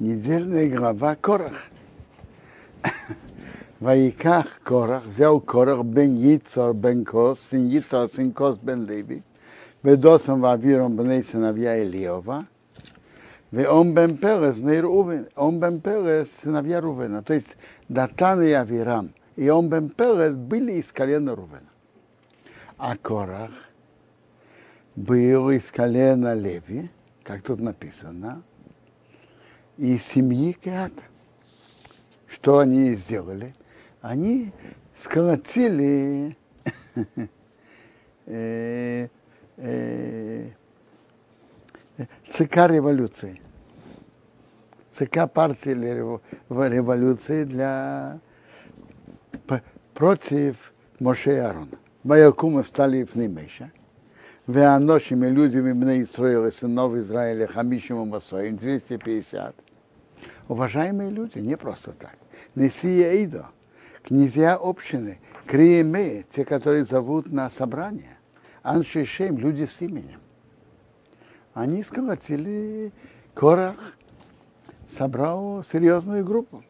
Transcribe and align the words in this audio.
недельная 0.00 0.68
глава 0.68 1.16
Корах. 1.16 1.64
Ваиках 3.80 4.46
Корах, 4.62 5.04
взял 5.06 5.40
Корах 5.40 5.84
бен 5.84 6.16
Яцор 6.16 6.74
бен 6.74 7.04
Кос, 7.04 7.38
сын 7.50 7.68
Яцор, 7.68 8.08
сын 8.08 8.32
Кос 8.32 8.58
бен 8.58 8.86
Леви, 8.86 9.22
ведосом 9.82 10.40
вавиром 10.40 10.96
бней 10.96 11.22
сыновья 11.22 11.76
Илиова, 11.82 12.46
он 13.52 13.94
бен 13.94 14.16
Перес, 14.16 14.56
он 15.36 15.60
бен 15.60 15.80
Перес, 15.80 16.28
сыновья 16.42 16.80
Рувена. 16.80 17.22
То 17.22 17.34
есть 17.34 17.48
Датан 17.88 18.42
и 18.42 18.50
Авирам, 18.50 19.12
и 19.36 19.48
он 19.48 19.68
бен 19.68 19.90
Перес 19.90 20.34
были 20.34 20.72
из 20.72 20.92
колена 20.92 21.36
Рувена. 21.36 21.70
А 22.78 22.96
Корах 22.96 23.52
был 24.96 25.50
из 25.50 25.70
колена 25.70 26.34
Леви, 26.34 26.90
как 27.22 27.42
тут 27.42 27.60
написано, 27.60 28.42
из 29.78 30.02
семьи 30.02 30.52
Кеата. 30.52 31.02
Что 32.26 32.58
они 32.58 32.94
сделали? 32.94 33.54
Они 34.02 34.52
сколотили 34.98 36.36
э, 38.26 39.08
э, 39.56 40.48
ЦК 42.32 42.56
революции. 42.68 43.40
ЦК 44.92 45.30
партии 45.32 45.70
революции 45.70 47.44
для 47.44 48.18
против 49.94 50.72
Моше 50.98 51.36
и 51.36 51.38
Аарона. 51.38 51.78
Ваякумы 52.02 52.64
встали 52.64 53.04
в 53.04 53.14
Нимеша. 53.14 53.70
Веаношими 54.48 55.28
людьми 55.28 55.72
мне 55.72 56.02
Исраила, 56.02 56.50
сынов 56.50 56.94
Израиля, 56.94 57.46
Хамишим 57.46 58.08
Масоим, 58.08 58.56
250. 58.56 59.54
Уважаемые 60.48 61.10
люди, 61.10 61.38
не 61.38 61.56
просто 61.56 61.92
так. 61.92 62.16
Несия 62.54 63.12
Эйдо, 63.12 63.46
князья 64.02 64.58
общины, 64.60 65.18
Криеме, 65.46 66.24
те, 66.34 66.44
которые 66.44 66.86
зовут 66.86 67.30
на 67.30 67.50
собрание, 67.50 68.16
Аншишем, 68.62 69.38
люди 69.38 69.66
с 69.66 69.80
именем. 69.80 70.20
Они 71.52 71.82
сколотили 71.82 72.92
Корах, 73.34 73.76
собрал 74.96 75.64
серьезную 75.70 76.24
группу. 76.24 76.64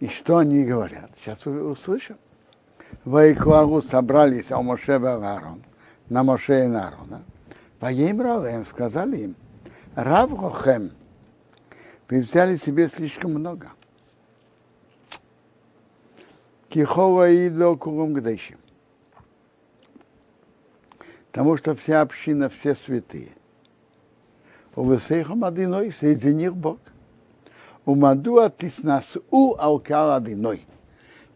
И 0.00 0.08
что 0.08 0.38
они 0.38 0.64
говорят? 0.64 1.10
Сейчас 1.20 1.46
услышим. 1.46 2.16
Вайкуагу 3.04 3.82
собрались 3.82 4.50
у 4.50 4.62
Моше 4.62 4.92
и 4.92 5.04
Аарон, 5.04 5.62
на 6.08 6.24
Моше 6.24 6.64
и 6.64 6.66
на 6.66 6.88
Аарона. 6.88 7.22
Поем 7.78 8.20
им 8.20 8.66
сказали 8.66 9.16
им, 9.18 9.36
Равгохем, 9.94 10.90
вы 12.10 12.22
взяли 12.22 12.56
себе 12.56 12.88
слишком 12.88 13.34
много. 13.34 13.70
Кихова 16.68 17.30
и 17.30 17.48
до 17.48 17.76
кругом 17.76 18.14
гдейшим. 18.14 18.58
Потому 21.28 21.56
что 21.56 21.76
вся 21.76 22.00
община, 22.00 22.48
все 22.48 22.74
святые. 22.74 23.30
У 24.74 24.90
Весейхам 24.90 25.44
одиной, 25.44 25.92
среди 25.92 26.34
них 26.34 26.56
Бог. 26.56 26.80
У 27.86 27.94
Мадуа 27.94 28.50
тиснас 28.50 29.16
у 29.30 29.54
алкал 29.56 30.16
одиной. 30.16 30.66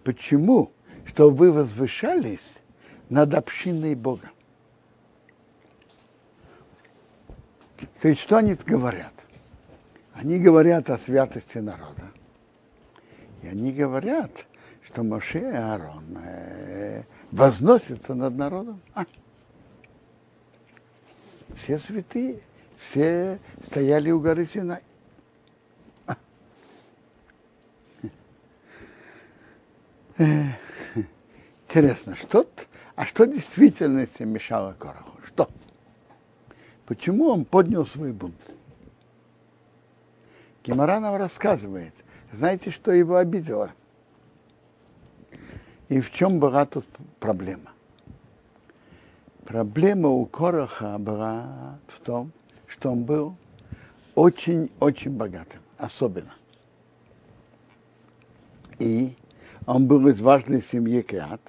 Почему? 0.02 0.72
Что 1.04 1.30
вы 1.30 1.52
возвышались 1.52 2.54
над 3.08 3.34
общиной 3.34 3.94
Бога. 3.94 4.30
То 8.00 8.08
есть 8.08 8.20
что 8.20 8.38
они 8.38 8.54
говорят? 8.54 9.13
Они 10.14 10.38
говорят 10.38 10.88
о 10.90 10.98
святости 10.98 11.58
народа. 11.58 12.10
И 13.42 13.48
они 13.48 13.72
говорят, 13.72 14.46
что 14.84 15.02
Моше 15.02 15.40
и 15.40 15.56
Аарон 15.56 16.04
э, 16.18 17.02
возносятся 17.32 18.14
над 18.14 18.36
народом. 18.36 18.80
А? 18.94 19.04
Все 21.56 21.78
святые, 21.78 22.40
все 22.78 23.40
стояли 23.64 24.10
у 24.12 24.20
горы 24.20 24.46
Синай. 24.46 24.82
А? 26.06 26.16
Интересно, 31.68 32.14
что, 32.14 32.48
а 32.94 33.04
что 33.04 33.24
действительно 33.24 34.06
мешало 34.20 34.74
Короху? 34.74 35.18
Что? 35.26 35.50
Почему 36.86 37.30
он 37.30 37.44
поднял 37.44 37.84
свой 37.84 38.12
бунт? 38.12 38.36
Гемора 40.64 40.98
нам 40.98 41.16
рассказывает, 41.16 41.92
знаете, 42.32 42.70
что 42.70 42.90
его 42.90 43.16
обидело? 43.16 43.72
И 45.90 46.00
в 46.00 46.10
чем 46.10 46.40
была 46.40 46.64
тут 46.64 46.86
проблема? 47.20 47.72
Проблема 49.44 50.08
у 50.08 50.24
Короха 50.24 50.96
была 50.98 51.78
в 51.86 52.00
том, 52.00 52.32
что 52.66 52.90
он 52.92 53.04
был 53.04 53.36
очень-очень 54.14 55.10
богатым, 55.10 55.60
особенно. 55.76 56.34
И 58.78 59.14
он 59.66 59.86
был 59.86 60.08
из 60.08 60.18
важной 60.18 60.62
семьи 60.62 61.02
Кеат. 61.02 61.42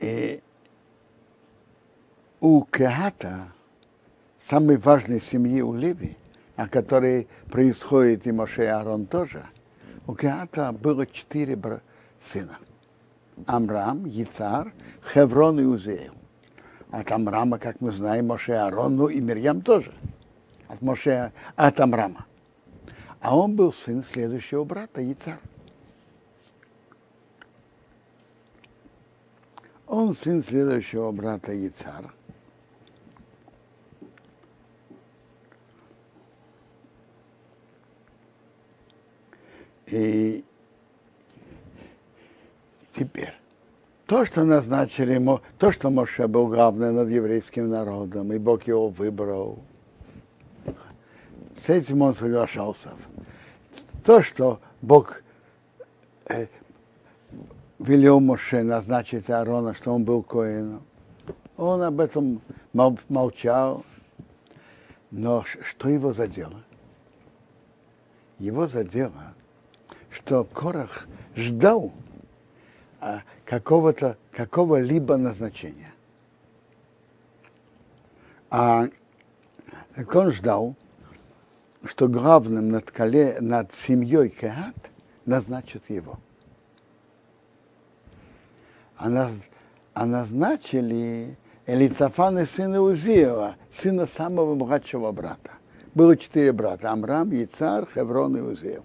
И 0.00 0.42
у 2.40 2.64
Кеата 2.64 3.52
самой 4.48 4.76
важной 4.76 5.20
семьи 5.20 5.60
у 5.60 5.74
Леви, 5.74 6.16
о 6.56 6.68
которой 6.68 7.28
происходит 7.50 8.26
и 8.26 8.32
Моше 8.32 8.64
и 8.64 8.66
Аарон 8.66 9.06
тоже, 9.06 9.44
у 10.06 10.14
Кеата 10.14 10.72
было 10.72 11.06
четыре 11.06 11.58
сына. 12.20 12.58
Амрам, 13.46 14.04
Яцар, 14.04 14.72
Хеврон 15.12 15.60
и 15.60 15.64
Узеев. 15.64 16.12
От 16.90 17.10
Амрама, 17.10 17.58
как 17.58 17.80
мы 17.80 17.90
знаем, 17.92 18.26
Моше 18.26 18.52
Аарон, 18.52 18.96
ну 18.96 19.08
и 19.08 19.20
Мирьям 19.20 19.62
тоже. 19.62 19.92
От 20.68 20.82
Моше, 20.82 21.32
от 21.56 21.80
Амрама. 21.80 22.26
А 23.20 23.36
он 23.36 23.56
был 23.56 23.72
сын 23.72 24.04
следующего 24.04 24.64
брата, 24.64 25.00
Яцар. 25.00 25.38
Он 29.86 30.16
сын 30.16 30.42
следующего 30.42 31.10
брата 31.12 31.52
Яцара. 31.52 32.10
И 39.92 40.42
теперь, 42.94 43.34
то, 44.06 44.24
что 44.24 44.42
назначили 44.42 45.12
ему, 45.12 45.42
то, 45.58 45.70
что 45.70 45.90
Моше 45.90 46.26
был 46.26 46.46
главный 46.46 46.92
над 46.92 47.10
еврейским 47.10 47.68
народом, 47.68 48.32
и 48.32 48.38
Бог 48.38 48.66
его 48.66 48.88
выбрал, 48.88 49.58
с 51.60 51.68
этим 51.68 52.00
он 52.00 52.14
соглашался. 52.14 52.92
То, 54.02 54.22
что 54.22 54.60
Бог 54.80 55.22
э, 56.24 56.46
велел 57.78 58.18
Моше 58.20 58.62
назначить 58.62 59.28
Аарона, 59.28 59.74
что 59.74 59.92
он 59.92 60.04
был 60.04 60.22
коином, 60.22 60.82
он 61.58 61.82
об 61.82 62.00
этом 62.00 62.40
молчал. 62.72 63.84
Но 65.10 65.44
что 65.44 65.90
его 65.90 66.14
задело? 66.14 66.62
Его 68.38 68.66
задело 68.66 69.34
что 70.12 70.44
Корах 70.44 71.06
ждал 71.34 71.92
а, 73.00 73.22
какого-то, 73.44 74.16
какого-либо 74.30 75.16
назначения. 75.16 75.92
А 78.50 78.88
он 80.12 80.32
ждал, 80.32 80.76
что 81.84 82.08
главным 82.08 82.68
над, 82.70 82.90
коле, 82.90 83.38
над 83.40 83.74
семьей 83.74 84.28
Кеат 84.28 84.76
назначат 85.24 85.82
его. 85.88 86.18
А, 88.96 89.08
наз, 89.08 89.32
а 89.94 90.04
назначили 90.04 91.36
Элицафана 91.66 92.44
сына 92.44 92.82
Узиева, 92.82 93.56
сына 93.70 94.06
самого 94.06 94.54
младшего 94.54 95.10
брата. 95.12 95.52
Было 95.94 96.16
четыре 96.16 96.52
брата. 96.52 96.90
Амрам, 96.90 97.30
Яцар, 97.30 97.88
Хеврон 97.92 98.36
и 98.36 98.40
Узиев 98.40 98.84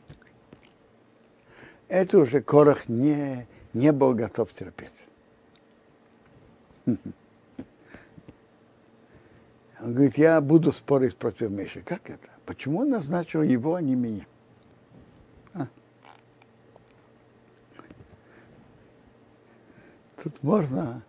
это 1.88 2.18
уже 2.20 2.42
Корах 2.42 2.88
не, 2.90 3.48
не 3.74 3.92
был 3.92 4.14
готов 4.14 4.54
терпеть. 4.54 4.92
Он 9.80 9.94
говорит, 9.94 10.18
я 10.18 10.42
буду 10.42 10.72
спорить 10.72 11.16
против 11.16 11.52
Миши. 11.52 11.82
Как 11.82 12.10
это? 12.10 12.28
Почему 12.46 12.80
он 12.80 12.90
назначил 12.90 13.44
его, 13.44 13.76
а 13.76 13.82
не 13.82 13.94
меня? 13.94 14.26
А? 15.54 15.68
Тут 20.24 20.42
можно 20.42 21.04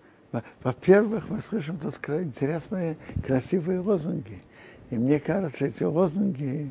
Во-первых, 0.63 1.31
мы 1.31 1.41
слышим 1.41 1.79
тут 1.79 1.95
интересные, 2.09 2.99
красивые 3.25 3.81
лозунги. 3.81 4.43
И 4.91 4.97
мне 4.97 5.19
кажется, 5.19 5.65
эти 5.65 5.85
лозунги 5.85 6.71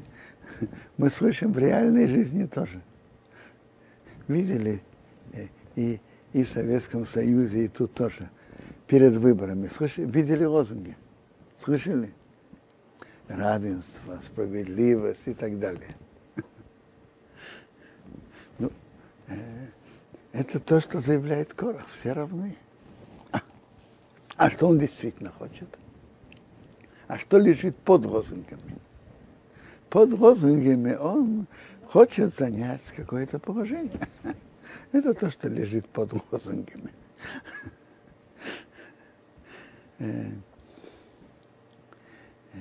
мы 0.97 1.09
слышим 1.09 1.51
в 1.51 1.57
реальной 1.57 2.07
жизни 2.07 2.45
тоже. 2.45 2.81
Видели 4.27 4.81
э, 5.33 5.47
и, 5.75 5.99
и 6.33 6.43
в 6.43 6.49
Советском 6.49 7.05
Союзе, 7.05 7.65
и 7.65 7.67
тут 7.67 7.93
тоже, 7.93 8.29
перед 8.87 9.13
выборами. 9.13 9.67
Слышали, 9.67 10.05
видели 10.05 10.43
лозунги? 10.43 10.97
Слышали? 11.57 12.13
Равенство, 13.27 14.19
справедливость 14.25 15.23
и 15.25 15.33
так 15.33 15.59
далее. 15.59 15.95
Ну, 18.59 18.71
э, 19.27 19.67
это 20.31 20.59
то, 20.59 20.81
что 20.81 20.99
заявляет 20.99 21.53
Корах. 21.53 21.87
Все 21.99 22.13
равны. 22.13 22.55
А 24.37 24.51
что 24.51 24.67
он 24.67 24.77
действительно 24.77 25.31
хочет? 25.31 25.67
А 27.07 27.17
что 27.17 27.39
лежит 27.39 27.75
под 27.77 28.05
лозунгами? 28.05 28.77
Под 29.89 30.13
лозунгами 30.13 30.93
он 30.93 31.47
хочет 31.89 32.35
занять 32.35 32.81
какое-то 32.95 33.39
положение. 33.39 34.07
Это 34.91 35.13
то, 35.13 35.31
что 35.31 35.47
лежит 35.47 35.87
под 35.89 36.13
лозунгами. 36.31 36.91
Э, 39.99 40.29
э, 42.53 42.57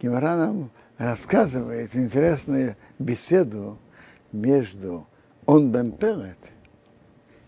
Гемора 0.00 0.36
нам 0.36 0.70
рассказывает 0.98 1.96
интересную 1.96 2.76
беседу 3.00 3.76
между 4.30 5.04
он 5.46 5.72
бен 5.72 5.90
Пелет, 5.90 6.38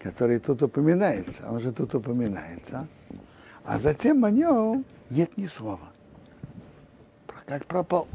который 0.00 0.40
тут 0.40 0.60
упоминается, 0.62 1.48
он 1.48 1.60
же 1.60 1.70
тут 1.70 1.94
упоминается, 1.94 2.88
а 3.64 3.78
затем 3.78 4.24
о 4.24 4.30
нем 4.32 4.84
нет 5.08 5.36
ни 5.36 5.46
слова. 5.46 5.92
Как 7.46 7.64
пропал. 7.66 8.08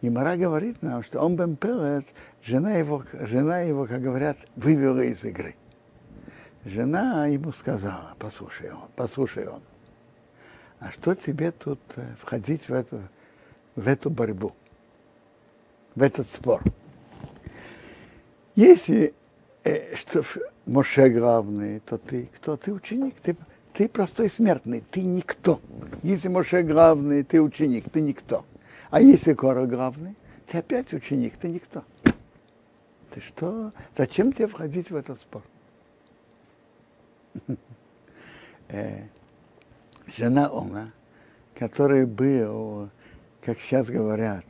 И 0.00 0.10
Мара 0.10 0.36
говорит 0.36 0.80
нам, 0.82 1.02
что 1.02 1.20
он 1.20 1.36
бен 1.36 1.56
Пелет, 1.56 2.04
жена 2.42 2.74
его, 2.74 3.04
жена 3.12 3.60
его, 3.60 3.86
как 3.86 4.00
говорят, 4.00 4.36
вывела 4.54 5.00
из 5.00 5.24
игры. 5.24 5.56
Жена 6.64 7.26
ему 7.26 7.52
сказала, 7.52 8.14
послушай 8.18 8.70
он, 8.70 8.88
послушай 8.94 9.48
он, 9.48 9.62
а 10.80 10.92
что 10.92 11.14
тебе 11.14 11.50
тут 11.50 11.80
э, 11.96 12.14
входить 12.20 12.68
в 12.68 12.72
эту, 12.72 13.00
в 13.74 13.88
эту 13.88 14.10
борьбу, 14.10 14.52
в 15.94 16.02
этот 16.02 16.30
спор? 16.30 16.62
Если 18.54 19.14
э, 19.64 19.96
что 19.96 20.22
Моше 20.66 21.08
главный, 21.08 21.80
то 21.80 21.96
ты 21.98 22.28
кто? 22.36 22.56
Ты 22.56 22.72
ученик, 22.72 23.14
ты, 23.22 23.36
ты 23.72 23.88
простой 23.88 24.30
смертный, 24.30 24.84
ты 24.90 25.00
никто. 25.00 25.60
Если 26.02 26.28
Моше 26.28 26.62
главный, 26.62 27.24
ты 27.24 27.40
ученик, 27.40 27.90
ты 27.90 28.00
никто. 28.00 28.44
А 28.90 29.00
если 29.00 29.34
Кора 29.34 29.66
главный, 29.66 30.14
ты 30.46 30.58
опять 30.58 30.92
ученик, 30.92 31.36
ты 31.36 31.48
никто. 31.48 31.84
Ты 33.10 33.20
что? 33.20 33.72
Зачем 33.96 34.32
тебе 34.32 34.46
входить 34.48 34.90
в 34.90 34.96
этот 34.96 35.18
спор? 35.20 35.42
Э, 38.70 39.04
жена 40.18 40.50
Ома, 40.50 40.92
который 41.54 42.04
был, 42.04 42.90
как 43.40 43.58
сейчас 43.60 43.86
говорят, 43.86 44.44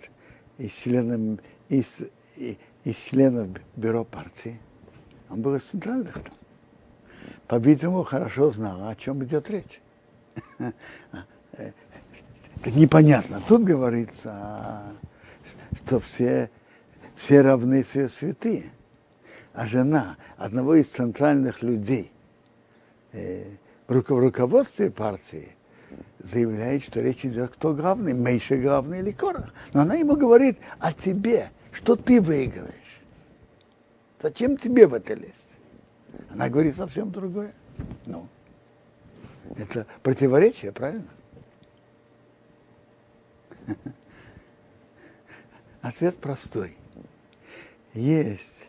из 0.58 0.72
членов, 0.72 1.38
из, 1.68 1.86
из 2.36 2.96
членов 2.96 3.50
бюро 3.76 4.02
партии. 4.02 4.58
Он 5.30 5.40
был 5.40 5.54
из 5.54 5.62
центральных 5.62 6.14
там. 6.14 6.34
По-видимому, 7.46 8.02
хорошо 8.02 8.50
знал, 8.50 8.88
о 8.88 8.96
чем 8.96 9.22
идет 9.22 9.48
речь. 9.50 9.80
Так 12.62 12.74
непонятно. 12.74 13.40
Тут 13.46 13.64
говорится, 13.64 14.82
что 15.76 16.00
все, 16.00 16.50
все 17.16 17.40
равны, 17.40 17.82
все 17.82 18.08
святые. 18.08 18.70
А 19.52 19.66
жена 19.66 20.16
одного 20.36 20.74
из 20.74 20.88
центральных 20.88 21.62
людей 21.62 22.12
э, 23.12 23.44
в 23.86 23.92
руководстве 23.92 24.90
партии 24.90 25.48
заявляет, 26.18 26.84
что 26.84 27.00
речь 27.00 27.24
идет, 27.24 27.52
кто 27.52 27.74
главный, 27.74 28.14
Мейша 28.14 28.56
главный 28.56 29.00
или 29.00 29.12
Корах. 29.12 29.52
Но 29.72 29.82
она 29.82 29.94
ему 29.94 30.16
говорит 30.16 30.58
о 30.78 30.92
тебе, 30.92 31.50
что 31.72 31.96
ты 31.96 32.20
выиграешь. 32.20 32.74
Зачем 34.20 34.56
тебе 34.56 34.86
в 34.86 34.94
это 34.94 35.14
лезть? 35.14 35.34
Она 36.30 36.48
говорит 36.48 36.76
совсем 36.76 37.10
другое. 37.10 37.52
Ну, 38.06 38.28
это 39.56 39.86
противоречие, 40.02 40.72
правильно? 40.72 41.06
Ответ 45.80 46.16
простой. 46.18 46.76
Есть 47.94 48.68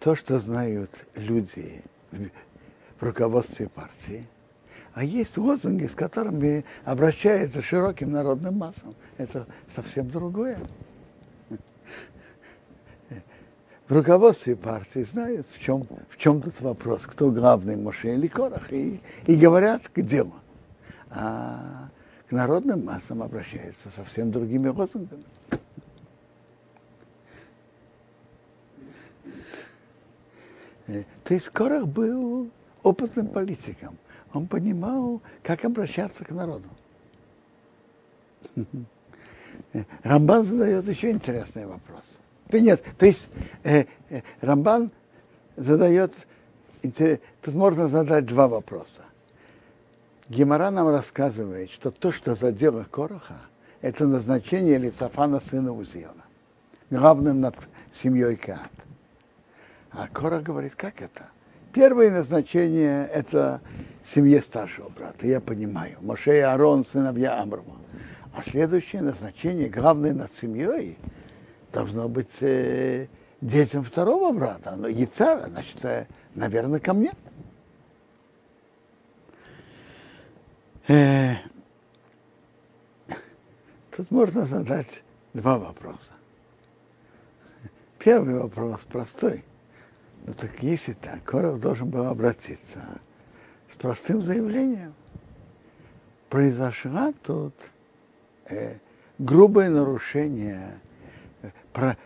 то, 0.00 0.16
что 0.16 0.40
знают 0.40 0.90
люди 1.14 1.82
в 2.10 3.04
руководстве 3.04 3.68
партии, 3.68 4.26
а 4.94 5.04
есть 5.04 5.38
лозунги, 5.38 5.86
с 5.86 5.94
которыми 5.94 6.64
обращаются 6.84 7.62
широким 7.62 8.12
народным 8.12 8.58
массам. 8.58 8.94
Это 9.16 9.46
совсем 9.74 10.10
другое. 10.10 10.58
В 13.88 13.94
руководстве 13.94 14.56
партии 14.56 15.02
знают, 15.02 15.46
в 15.52 15.60
чем, 15.60 15.86
в 16.08 16.16
чем 16.16 16.40
тут 16.40 16.60
вопрос, 16.60 17.02
кто 17.02 17.30
главный 17.30 17.76
Моше 17.76 18.14
или 18.14 18.26
Корах, 18.26 18.72
и, 18.72 19.00
и 19.26 19.34
говорят 19.34 19.88
к 19.88 20.00
делу. 20.00 20.34
А 21.14 21.88
к 22.28 22.32
народным 22.32 22.84
массам 22.84 23.22
обращаются 23.22 23.90
совсем 23.90 24.30
другими 24.30 24.68
лозунгами. 24.68 25.24
Э, 30.86 31.04
то 31.24 31.34
есть 31.34 31.48
Корах 31.50 31.86
был 31.86 32.50
опытным 32.82 33.28
политиком 33.28 33.96
он 34.34 34.46
понимал, 34.46 35.20
как 35.42 35.64
обращаться 35.64 36.24
к 36.24 36.30
народу. 36.30 36.68
Рамбан 40.02 40.44
задает 40.44 40.86
еще 40.88 41.10
интересный 41.10 41.66
вопрос. 41.66 42.02
Да 42.48 42.60
нет, 42.60 42.82
то 42.98 43.06
есть 43.06 43.26
э, 43.62 43.84
э, 44.10 44.22
Рамбан 44.40 44.90
задает, 45.56 46.12
тут 46.82 47.54
можно 47.54 47.88
задать 47.88 48.26
два 48.26 48.48
вопроса. 48.48 49.02
Гемора 50.28 50.70
нам 50.70 50.88
рассказывает, 50.88 51.70
что 51.70 51.90
то, 51.90 52.12
что 52.12 52.36
задело 52.36 52.86
Короха, 52.90 53.40
это 53.80 54.06
назначение 54.06 54.78
Лицафана 54.78 55.40
сына 55.40 55.72
Узиона, 55.72 56.24
главным 56.90 57.40
над 57.40 57.56
семьей 57.94 58.36
Каат. 58.36 58.70
А 59.90 60.08
Корах 60.08 60.42
говорит, 60.42 60.74
как 60.76 61.02
это? 61.02 61.26
Первое 61.72 62.10
назначение– 62.10 63.06
это 63.12 63.60
семье 64.14 64.42
старшего 64.42 64.88
брата, 64.88 65.26
я 65.26 65.40
понимаю. 65.40 65.96
Моше 66.00 66.36
и 66.36 66.40
Аарон, 66.40 66.84
сыновья 66.84 67.40
Амрова. 67.40 67.76
А 68.34 68.42
следующее 68.42 69.02
назначение, 69.02 69.68
главное 69.68 70.12
над 70.12 70.34
семьей, 70.34 70.98
должно 71.72 72.08
быть 72.08 72.40
э, 72.40 73.08
детям 73.40 73.84
второго 73.84 74.32
брата. 74.32 74.74
Но 74.76 74.88
Яцара, 74.88 75.46
значит, 75.46 75.84
э, 75.84 76.06
наверное, 76.34 76.80
ко 76.80 76.94
мне. 76.94 77.10
Э, 77.10 77.32
тут 83.90 84.10
можно 84.10 84.44
задать 84.44 85.02
два 85.34 85.58
вопроса. 85.58 86.12
Первый 87.98 88.34
вопрос 88.38 88.80
простой– 88.88 89.44
ну 90.24 90.34
так 90.34 90.62
если 90.62 90.92
так, 90.92 91.24
Коров 91.24 91.60
должен 91.60 91.88
был 91.88 92.06
обратиться 92.06 92.80
с 93.70 93.76
простым 93.76 94.22
заявлением. 94.22 94.94
Произошло 96.28 97.12
тут 97.22 97.54
э, 98.48 98.76
грубое 99.18 99.68
нарушение 99.68 100.78
э, 101.42 101.50
про, 101.72 101.96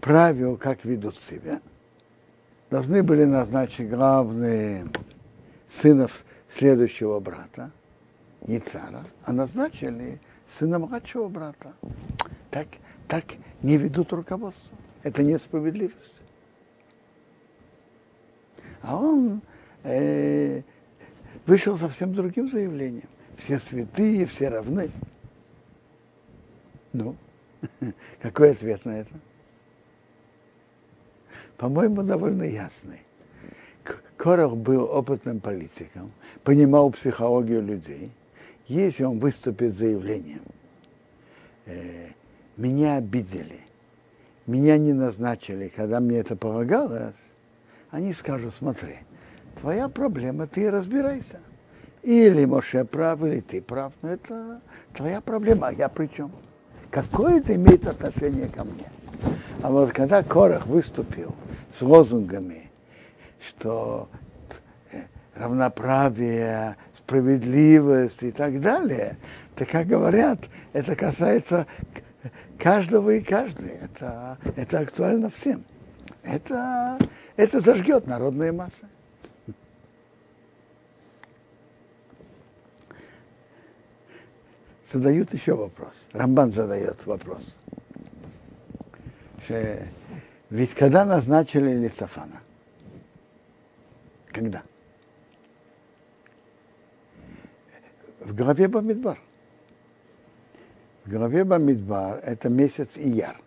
правил, 0.00 0.56
как 0.56 0.84
ведут 0.84 1.16
себя. 1.22 1.60
Должны 2.68 3.04
были 3.04 3.24
назначить 3.24 3.88
главные 3.88 4.88
сынов 5.70 6.24
следующего 6.48 7.20
брата, 7.20 7.70
не 8.46 8.60
цара, 8.60 9.04
а 9.24 9.32
назначили 9.32 10.20
сына 10.48 10.78
младшего 10.78 11.28
брата. 11.28 11.74
Так, 12.50 12.68
так 13.08 13.24
не 13.62 13.76
ведут 13.76 14.12
руководство. 14.12 14.76
Это 15.02 15.22
несправедливость. 15.22 16.20
А 18.82 18.96
он 18.96 19.42
э, 19.82 20.62
вышел 21.46 21.76
совсем 21.76 22.14
другим 22.14 22.50
заявлением. 22.50 23.08
Все 23.36 23.58
святые, 23.58 24.26
все 24.26 24.48
равны. 24.48 24.90
Ну, 26.92 27.16
какой 28.20 28.52
ответ 28.52 28.84
на 28.84 29.00
это? 29.00 29.12
по-моему, 31.56 32.02
довольно 32.02 32.44
ясный. 32.44 33.00
Корох 34.16 34.56
был 34.56 34.84
опытным 34.84 35.40
политиком, 35.40 36.10
понимал 36.42 36.90
психологию 36.90 37.62
людей. 37.62 38.10
Если 38.68 39.04
он 39.04 39.18
выступит 39.18 39.74
с 39.74 39.78
заявлением, 39.78 40.42
э, 41.66 42.08
меня 42.56 42.96
обидели, 42.96 43.60
меня 44.46 44.76
не 44.78 44.92
назначили, 44.92 45.68
когда 45.68 46.00
мне 46.00 46.18
это 46.18 46.36
полагалось, 46.36 47.14
они 47.90 48.12
скажут, 48.12 48.54
смотри, 48.58 48.96
твоя 49.60 49.88
проблема, 49.88 50.46
ты 50.46 50.70
разбирайся. 50.70 51.40
Или 52.02 52.44
Моше 52.44 52.84
прав, 52.84 53.22
или 53.22 53.40
ты 53.40 53.60
прав, 53.62 53.92
но 54.02 54.10
это 54.10 54.60
твоя 54.94 55.20
проблема, 55.20 55.68
а 55.68 55.72
я 55.72 55.88
при 55.88 56.06
чем? 56.08 56.30
Какое 56.90 57.38
это 57.38 57.54
имеет 57.54 57.86
отношение 57.86 58.48
ко 58.48 58.64
мне? 58.64 58.86
А 59.62 59.70
вот 59.70 59.92
когда 59.92 60.22
Корах 60.22 60.66
выступил 60.66 61.34
с 61.76 61.82
лозунгами, 61.82 62.70
что 63.40 64.08
э, 64.92 65.02
равноправие, 65.34 66.76
справедливость 67.06 68.22
и 68.22 68.32
так 68.32 68.60
далее, 68.60 69.16
то, 69.54 69.64
как 69.64 69.86
говорят, 69.86 70.40
это 70.72 70.96
касается 70.96 71.66
каждого 72.58 73.10
и 73.10 73.20
каждой. 73.20 73.70
Это, 73.80 74.38
это 74.56 74.80
актуально 74.80 75.30
всем. 75.30 75.64
Это, 76.24 76.98
это 77.36 77.60
зажгет 77.60 78.08
народные 78.08 78.50
массы. 78.50 78.86
Задают 84.92 85.32
еще 85.32 85.54
вопрос. 85.54 85.92
Рамбан 86.12 86.52
задает 86.52 87.06
вопрос. 87.06 87.54
Что, 89.44 89.78
ведь 90.50 90.74
когда 90.74 91.04
назначили 91.04 91.72
Лицафана? 91.72 92.40
Когда? 94.28 94.62
В 98.26 98.34
главе 98.34 98.66
Бамидбар 98.66 99.20
в 101.04 101.10
главе 101.10 101.44
Бамидбар 101.44 102.18
это 102.24 102.48
месяц 102.48 102.88
Ияр. 102.96 103.40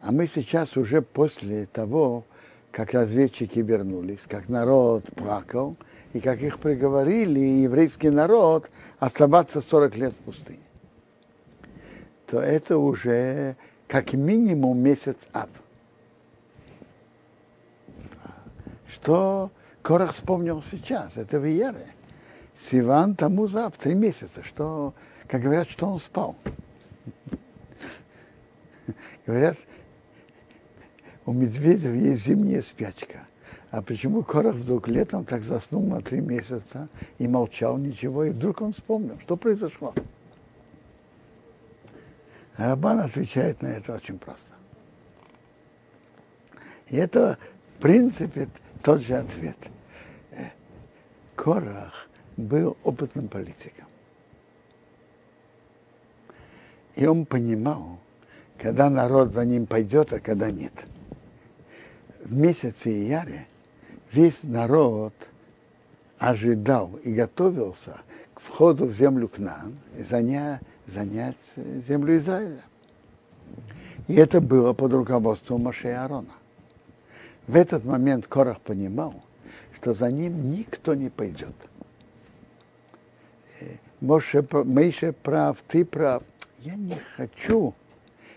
А 0.00 0.12
мы 0.12 0.26
сейчас 0.28 0.78
уже 0.78 1.02
после 1.02 1.66
того, 1.66 2.24
как 2.70 2.94
разведчики 2.94 3.58
вернулись, 3.58 4.20
как 4.26 4.48
народ 4.48 5.04
плакал, 5.14 5.76
и 6.14 6.20
как 6.20 6.40
их 6.40 6.58
приговорили, 6.58 7.38
еврейский 7.38 8.08
народ 8.08 8.70
оставаться 8.98 9.60
40 9.60 9.96
лет 9.96 10.14
в 10.14 10.24
пустыне, 10.24 10.58
то 12.26 12.40
это 12.40 12.78
уже 12.78 13.56
как 13.86 14.14
минимум 14.14 14.78
месяц 14.78 15.16
ад. 15.34 15.50
Что 18.88 19.50
Корах 19.82 20.14
вспомнил 20.14 20.64
сейчас, 20.70 21.18
это 21.18 21.38
в 21.38 21.44
Иере. 21.44 21.88
Сиван 22.60 23.14
тому 23.14 23.48
за 23.48 23.70
три 23.70 23.94
месяца, 23.94 24.42
что 24.42 24.94
как 25.26 25.42
говорят, 25.42 25.68
что 25.68 25.86
он 25.86 25.98
спал. 25.98 26.36
Говорят, 29.26 29.56
у 31.24 31.32
медведя 31.32 31.92
есть 31.92 32.24
зимняя 32.24 32.62
спячка. 32.62 33.26
А 33.70 33.82
почему 33.82 34.22
Корах 34.22 34.54
вдруг 34.54 34.86
летом 34.86 35.24
так 35.24 35.42
заснул 35.42 35.84
на 35.84 36.00
три 36.00 36.20
месяца 36.20 36.88
и 37.18 37.26
молчал 37.26 37.76
ничего, 37.76 38.24
и 38.24 38.30
вдруг 38.30 38.60
он 38.60 38.72
вспомнил, 38.72 39.18
что 39.20 39.36
произошло? 39.36 39.92
Рабан 42.56 43.00
отвечает 43.00 43.60
на 43.60 43.66
это 43.66 43.94
очень 43.94 44.18
просто. 44.18 44.46
И 46.88 46.96
это, 46.96 47.38
в 47.76 47.82
принципе, 47.82 48.48
тот 48.82 49.02
же 49.02 49.14
ответ. 49.14 49.58
Э, 50.30 50.50
Корах 51.34 52.05
был 52.36 52.76
опытным 52.84 53.28
политиком. 53.28 53.86
И 56.94 57.06
он 57.06 57.26
понимал, 57.26 57.98
когда 58.58 58.88
народ 58.88 59.32
за 59.32 59.44
ним 59.44 59.66
пойдет, 59.66 60.12
а 60.12 60.20
когда 60.20 60.50
нет. 60.50 60.72
В 62.24 62.34
месяце 62.34 62.90
Ияре 62.90 63.46
весь 64.12 64.42
народ 64.42 65.14
ожидал 66.18 66.98
и 67.04 67.12
готовился 67.12 68.00
к 68.34 68.40
входу 68.40 68.86
в 68.86 68.94
землю 68.94 69.28
Кнан 69.28 69.76
и 69.98 70.02
занять, 70.02 70.62
занять 70.86 71.36
землю 71.56 72.16
Израиля. 72.18 72.62
И 74.08 74.14
это 74.14 74.40
было 74.40 74.72
под 74.72 74.92
руководством 74.94 75.62
Моше 75.62 75.92
Аарона. 75.92 76.32
В 77.46 77.56
этот 77.56 77.84
момент 77.84 78.26
Корах 78.26 78.60
понимал, 78.60 79.22
что 79.76 79.94
за 79.94 80.10
ним 80.10 80.42
никто 80.44 80.94
не 80.94 81.10
пойдет. 81.10 81.54
Моше, 84.00 84.44
Мейше 84.64 85.12
прав, 85.12 85.58
ты 85.68 85.84
прав– 85.84 86.22
я 86.66 86.74
не 86.74 86.96
хочу 87.16 87.74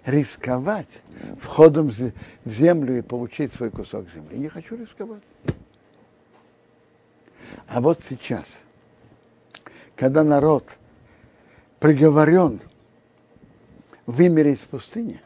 рисковать 0.06 1.02
входом 1.42 1.90
в 1.90 2.14
землю 2.46 3.00
и 3.00 3.02
получить 3.02 3.52
свой 3.54 3.72
кусок 3.72 4.08
земли. 4.12 4.38
Не 4.38 4.50
хочу 4.50 4.78
рисковать. 4.78 5.24
А 7.68 7.82
вот 7.82 8.00
сейчас, 8.08 8.46
когда 9.96 10.24
народ 10.24 10.64
приговорен 11.80 12.60
вымереть 14.06 14.62
в 14.62 14.68
пустыне, 14.68 15.24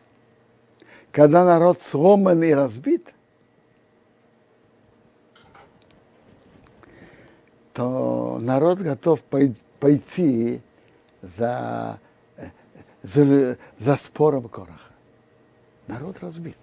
когда 1.11 1.43
народ 1.43 1.81
сломан 1.81 2.41
и 2.41 2.51
разбит, 2.51 3.13
то 7.73 8.39
народ 8.41 8.79
готов 8.79 9.21
пойти 9.23 9.62
за 11.21 11.99
за, 13.03 13.57
за 13.77 13.97
спором 13.97 14.49
Кораха. 14.49 14.91
Народ 15.87 16.17
разбит. 16.21 16.57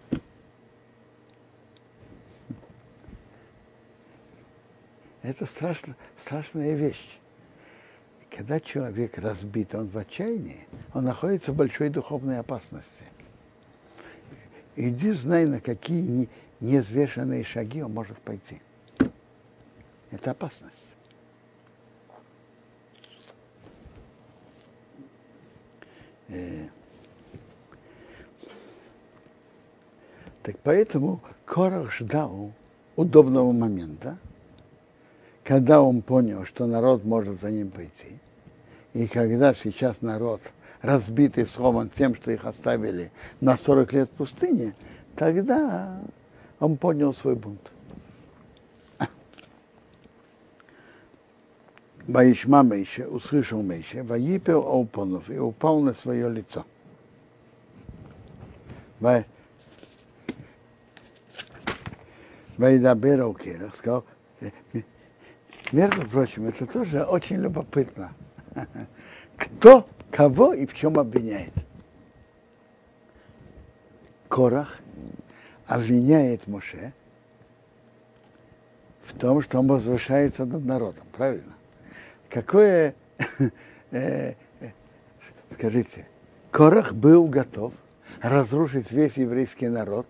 Это 5.23 5.45
страшно, 5.45 5.95
страшная 6.19 6.75
вещь. 6.75 7.19
Когда 8.35 8.59
человек 8.59 9.19
разбит, 9.19 9.75
он 9.75 9.89
в 9.89 9.99
отчаянии, 9.99 10.67
он 10.95 11.05
находится 11.05 11.53
в 11.53 11.57
большой 11.57 11.91
духовной 11.91 12.39
опасности. 12.39 13.05
Иди 14.77 15.13
знай, 15.13 15.45
на 15.45 15.61
какие 15.61 16.29
неизвешенные 16.61 17.45
шаги 17.45 17.83
он 17.83 17.93
может 17.93 18.19
пойти. 18.19 18.63
Это 20.11 20.31
опасность. 20.31 20.91
Э, 26.20 26.20
так 30.43 30.57
поэтому 30.63 31.21
Корах 31.45 31.93
ждал 31.93 32.53
удобного 32.97 33.53
момента, 33.53 34.19
когда 35.45 35.83
он 35.83 36.03
понял, 36.03 36.45
что 36.45 36.67
народ 36.67 37.05
может 37.05 37.41
за 37.41 37.51
ним 37.51 37.71
пойти, 37.71 38.19
и 38.93 39.07
когда 39.07 39.55
сейчас 39.55 40.01
народ 40.01 40.41
разбитый 40.83 41.47
сломан 41.47 41.91
тем, 41.91 42.15
что 42.15 42.31
их 42.31 42.45
оставили 42.45 43.11
на 43.41 43.57
40 43.57 43.93
лет 43.93 44.09
в 44.09 44.13
пустыне, 44.13 44.75
тогда 45.17 46.01
он 46.59 46.77
понял 46.77 47.13
свой 47.15 47.37
бунт. 47.37 47.61
Ваишма 52.11 52.65
Мейше, 52.65 53.07
услышал 53.07 53.63
Мейше, 53.63 54.03
Ваипел 54.03 54.67
Олпонов 54.67 55.31
и 55.31 55.39
упал 55.39 55.81
на 55.81 55.95
свое 55.95 56.29
лицо. 56.29 56.67
Вайдабер 62.57 63.23
Окерах 63.23 63.77
сказал, 63.77 64.05
между 65.71 66.07
прочим, 66.09 66.49
это 66.49 66.67
тоже 66.67 67.05
очень 67.05 67.37
любопытно. 67.37 68.13
Кто 69.37 69.87
кого 70.11 70.53
и 70.53 70.67
в 70.67 70.75
чем 70.75 70.99
обвиняет? 70.99 71.55
Корах 74.29 74.81
обвиняет 75.67 76.49
Моше 76.49 76.93
в 79.05 79.17
том, 79.17 79.43
что 79.43 79.61
он 79.61 79.69
возвышается 79.69 80.45
над 80.45 80.65
народом, 80.65 81.05
правильно? 81.13 81.55
Какое, 82.31 82.95
э, 83.91 84.35
скажите, 85.53 86.07
Корах 86.51 86.95
был 86.95 87.27
готов 87.27 87.75
разрушить 88.23 88.91
весь 88.91 89.17
еврейский 89.17 89.69
народ 89.69 90.07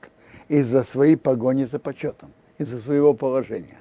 из-за 0.48 0.84
своей 0.84 1.16
погони 1.16 1.64
за 1.64 1.78
почетом, 1.78 2.32
из-за 2.58 2.80
своего 2.80 3.14
положения. 3.14 3.78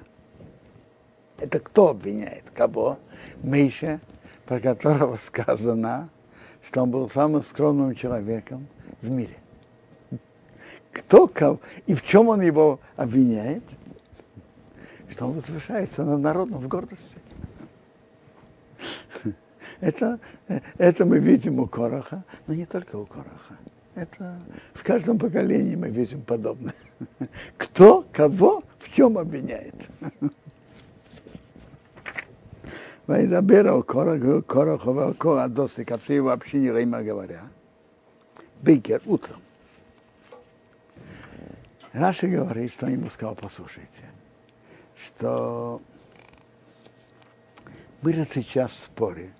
Это 1.38 1.58
кто 1.58 1.88
обвиняет? 1.88 2.44
Кого? 2.54 2.98
Миша, 3.42 4.00
про 4.46 4.60
которого 4.60 5.18
сказано, 5.26 6.08
что 6.66 6.82
он 6.82 6.90
был 6.90 7.08
самым 7.08 7.42
скромным 7.42 7.94
человеком 7.94 8.66
в 9.00 9.10
мире. 9.10 9.36
кто 10.92 11.26
кого, 11.26 11.60
и 11.86 11.94
в 11.94 12.02
чем 12.02 12.28
он 12.28 12.42
его 12.42 12.80
обвиняет? 12.96 13.64
Что 15.08 15.26
он 15.26 15.32
возвышается 15.32 16.04
над 16.04 16.20
народом 16.20 16.58
в 16.58 16.68
гордости. 16.68 17.18
Это, 19.80 20.18
это 20.76 21.06
мы 21.06 21.18
видим 21.18 21.58
у 21.58 21.66
Короха, 21.66 22.22
но 22.46 22.54
не 22.54 22.66
только 22.66 22.96
у 22.96 23.06
Короха. 23.06 23.56
Это 23.94 24.38
в 24.74 24.82
каждом 24.82 25.18
поколении 25.18 25.74
мы 25.74 25.88
видим 25.88 26.22
подобное. 26.22 26.74
Кто 27.56 28.04
кого 28.12 28.62
в 28.78 28.92
чем 28.92 29.18
обвиняет? 29.18 29.74
Вайдабера 33.06 33.82
Корохова, 33.82 35.12
Кора 35.14 35.48
Досы, 35.48 35.84
ко 35.84 35.98
всей 35.98 36.16
его 36.16 36.30
общине 36.30 36.72
Рейма 36.72 37.02
говоря, 37.02 37.42
Бейкер, 38.62 39.02
утром. 39.06 39.40
Раши 41.92 42.28
говорит, 42.28 42.72
что 42.72 42.86
он 42.86 42.92
ему 42.92 43.10
сказал, 43.10 43.34
послушайте, 43.34 44.04
что 45.06 45.82
мы 48.02 48.12
сейчас 48.32 48.70
в 48.70 48.78
споре, 48.78 49.32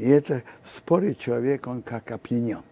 и 0.00 0.08
это 0.08 0.42
в 0.64 0.70
споре 0.76 1.14
человек, 1.14 1.66
он 1.66 1.82
как 1.82 2.10
опьянен. 2.10 2.62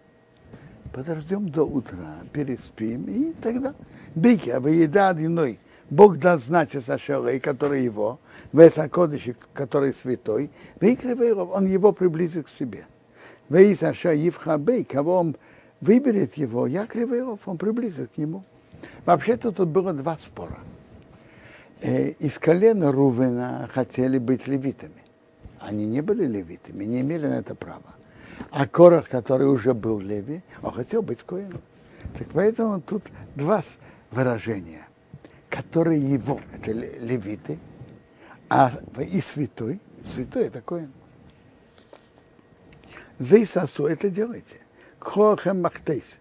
Подождем 0.91 1.49
до 1.49 1.63
утра, 1.63 2.17
переспим, 2.33 3.05
и 3.07 3.33
тогда 3.33 3.75
бейки, 4.15 4.49
а 4.49 4.59
еда 4.59 5.09
одиной. 5.09 5.59
Бог 5.91 6.17
даст 6.17 6.45
знать 6.45 6.71
Сашелей, 6.71 7.39
который 7.39 7.83
его, 7.83 8.19
Весакодыш, 8.51 9.29
который 9.53 9.93
святой, 9.93 10.49
Вейкревейров, 10.79 11.51
он 11.51 11.67
его 11.67 11.91
приблизит 11.91 12.47
к 12.47 12.49
себе. 12.49 12.85
Вейсаша 13.49 14.11
Евхабей, 14.11 14.83
кого 14.83 15.17
он 15.19 15.35
выберет 15.81 16.35
его, 16.35 16.67
я 16.67 16.85
Кривейров, 16.85 17.39
он 17.45 17.57
приблизит 17.57 18.11
к 18.13 18.17
нему. 18.17 18.43
Вообще-то 19.05 19.51
тут 19.51 19.69
было 19.69 19.93
два 19.93 20.17
спора. 20.17 20.59
Э, 21.81 22.09
из 22.09 22.37
колена 22.37 22.91
Рувена 22.91 23.69
хотели 23.73 24.17
быть 24.17 24.47
левитами. 24.47 25.03
Они 25.59 25.85
не 25.85 26.01
были 26.01 26.25
левитами, 26.25 26.85
не 26.85 27.01
имели 27.01 27.27
на 27.27 27.39
это 27.39 27.55
права. 27.55 27.95
А 28.51 28.67
Корах, 28.67 29.09
который 29.09 29.47
уже 29.47 29.73
был 29.73 29.99
леви, 29.99 30.41
он 30.61 30.71
хотел 30.71 31.01
быть 31.01 31.23
коином. 31.23 31.61
Так 32.17 32.27
поэтому 32.33 32.81
тут 32.81 33.03
два 33.35 33.63
выражения, 34.11 34.87
которые 35.49 35.99
его, 35.99 36.39
это 36.53 36.71
левиты, 36.71 37.59
а 38.49 38.71
и 38.97 39.21
святой, 39.21 39.79
святой 40.13 40.45
это 40.45 40.61
коин. 40.61 40.91
Зейсасу 43.19 43.85
это 43.85 44.09
делайте. 44.09 44.61
Кхохем 44.97 45.61
махтейс. 45.61 46.19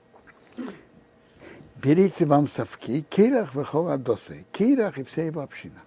Берите 1.76 2.26
вам 2.26 2.48
совки, 2.48 3.02
кирах 3.02 3.54
выхова 3.54 3.96
досы, 3.98 4.44
кирах 4.52 4.98
и 4.98 5.04
вся 5.04 5.24
его 5.24 5.42
община. 5.42 5.80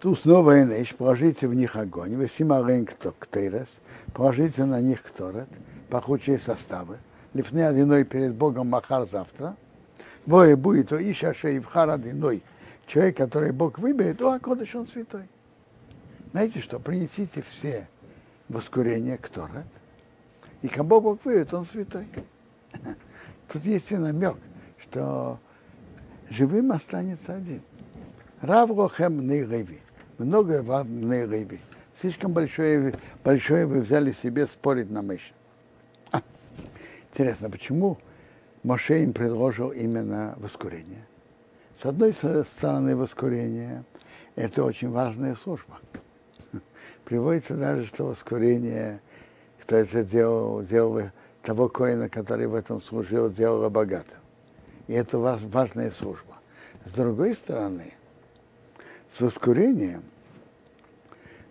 Тут 0.00 0.20
снова 0.20 0.62
Энеш, 0.62 0.94
положите 0.94 1.48
в 1.48 1.54
них 1.54 1.74
огонь, 1.74 2.14
вы 2.14 2.28
симарен 2.28 2.86
ктейрес, 2.86 3.80
положите 4.14 4.64
на 4.64 4.80
них 4.80 5.02
кторет, 5.02 5.48
пахучие 5.90 6.38
составы, 6.38 6.98
лифны 7.34 7.66
одиной 7.66 8.04
перед 8.04 8.32
Богом 8.32 8.68
махар 8.68 9.08
завтра, 9.08 9.56
Вое 10.24 10.54
будет 10.54 10.90
то 10.90 10.98
Иша 10.98 11.34
Шеевхар 11.34 11.90
одиной, 11.90 12.44
человек, 12.86 13.16
который 13.16 13.50
Бог 13.50 13.80
выберет, 13.80 14.22
о, 14.22 14.34
Акодыш, 14.34 14.72
он 14.76 14.86
святой. 14.86 15.24
Знаете 16.30 16.60
что, 16.60 16.78
принесите 16.78 17.42
все 17.42 17.88
воскурения 18.48 19.16
кторет, 19.16 19.66
и 20.62 20.68
кого 20.68 21.00
Бог 21.00 21.24
выберет, 21.24 21.52
он 21.52 21.64
святой. 21.64 22.06
Тут 23.52 23.64
есть 23.64 23.90
и 23.90 23.96
намек, 23.96 24.36
что 24.78 25.40
живым 26.30 26.70
останется 26.70 27.34
один. 27.34 27.62
Раврохем 28.42 29.26
Нейреви 29.26 29.80
много 30.18 30.62
вам 30.62 31.08
на 31.08 31.26
рыбе. 31.26 31.60
Слишком 32.00 32.32
большое, 32.32 32.94
большое 33.24 33.66
вы 33.66 33.80
взяли 33.80 34.12
себе 34.12 34.46
спорить 34.46 34.90
на 34.90 35.02
мышь. 35.02 35.32
А, 36.12 36.22
интересно, 37.12 37.50
почему 37.50 37.98
Моше 38.62 39.02
им 39.02 39.12
предложил 39.12 39.70
именно 39.70 40.34
воскурение? 40.38 41.06
С 41.80 41.86
одной 41.86 42.12
стороны, 42.12 42.96
воскурение– 42.96 43.84
это 44.36 44.64
очень 44.64 44.90
важная 44.90 45.36
служба. 45.36 45.78
Приводится 47.04 47.56
даже, 47.56 47.86
что 47.86 48.06
воскурение, 48.06 49.00
кто 49.60 49.76
это 49.76 50.04
делал, 50.04 50.62
делал 50.62 51.10
того 51.42 51.68
коина, 51.68 52.08
который 52.08 52.46
в 52.46 52.54
этом 52.54 52.82
служил, 52.82 53.30
делало 53.30 53.68
богатым. 53.68 54.18
И 54.88 54.92
это 54.92 55.18
важная 55.18 55.90
служба. 55.90 56.34
С 56.84 56.92
другой 56.92 57.34
стороны, 57.34 57.94
с 59.16 59.20
воскурением 59.20 60.02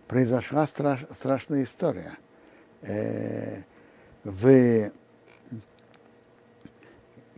произошла 0.08 0.68
страш, 0.68 1.06
страшная 1.20 1.64
история. 1.64 2.18
Э, 2.82 3.62
в, 4.24 4.92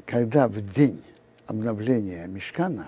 когда 0.05 0.47
в 0.47 0.61
день 0.73 1.03
обновления 1.47 2.27
Мешкана 2.27 2.87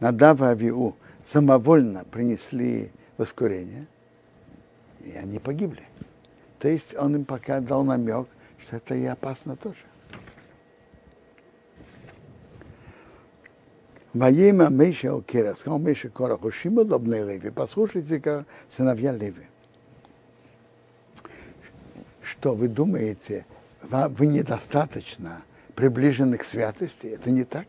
Надава 0.00 0.48
Авиу 0.50 0.96
самовольно 1.32 2.04
принесли 2.04 2.90
воскурение, 3.16 3.86
и 5.00 5.12
они 5.12 5.38
погибли. 5.38 5.82
То 6.58 6.68
есть 6.68 6.94
он 6.94 7.14
им 7.16 7.24
пока 7.24 7.60
дал 7.60 7.84
намек, 7.84 8.26
что 8.58 8.76
это 8.76 8.94
и 8.94 9.04
опасно 9.04 9.56
тоже. 9.56 9.78
Воема 14.14 14.70
Мейша 14.70 15.12
Окера, 15.12 15.56
сказал 15.56 15.80
Мейша 15.80 16.08
Кораху, 16.08 16.52
Шимодобный 16.52 17.24
Леви, 17.24 17.50
послушайте-ка, 17.50 18.46
сыновья 18.68 19.10
Леви. 19.10 19.48
Что 22.22 22.54
вы 22.54 22.68
думаете, 22.68 23.44
вы 23.82 24.26
недостаточно 24.26 25.42
приближены 25.74 26.38
к 26.38 26.44
святости? 26.44 27.08
Это 27.08 27.32
не 27.32 27.42
так. 27.42 27.66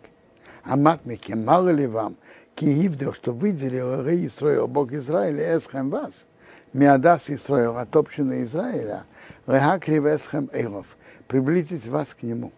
А 0.64 0.78
матмики, 0.78 1.34
мало 1.34 1.70
ли 1.70 1.88
вам, 1.88 2.16
Киевдел, 2.54 3.14
что 3.14 3.34
выделил 3.34 4.06
Рей 4.06 4.28
Исраил, 4.28 4.68
Бог 4.68 4.94
Израиля, 4.94 5.58
Эсхем 5.58 5.90
вас, 5.90 6.28
Миадас 6.74 7.28
Исраил, 7.32 7.76
от 7.78 7.96
общины 7.96 8.44
Израиля, 8.44 9.06
Лехакрив 9.48 10.06
Эсхем 10.06 10.52
Эйлов, 10.54 10.86
приблизить 11.28 11.88
вас 11.88 12.14
к 12.14 12.22
нему. 12.22 12.52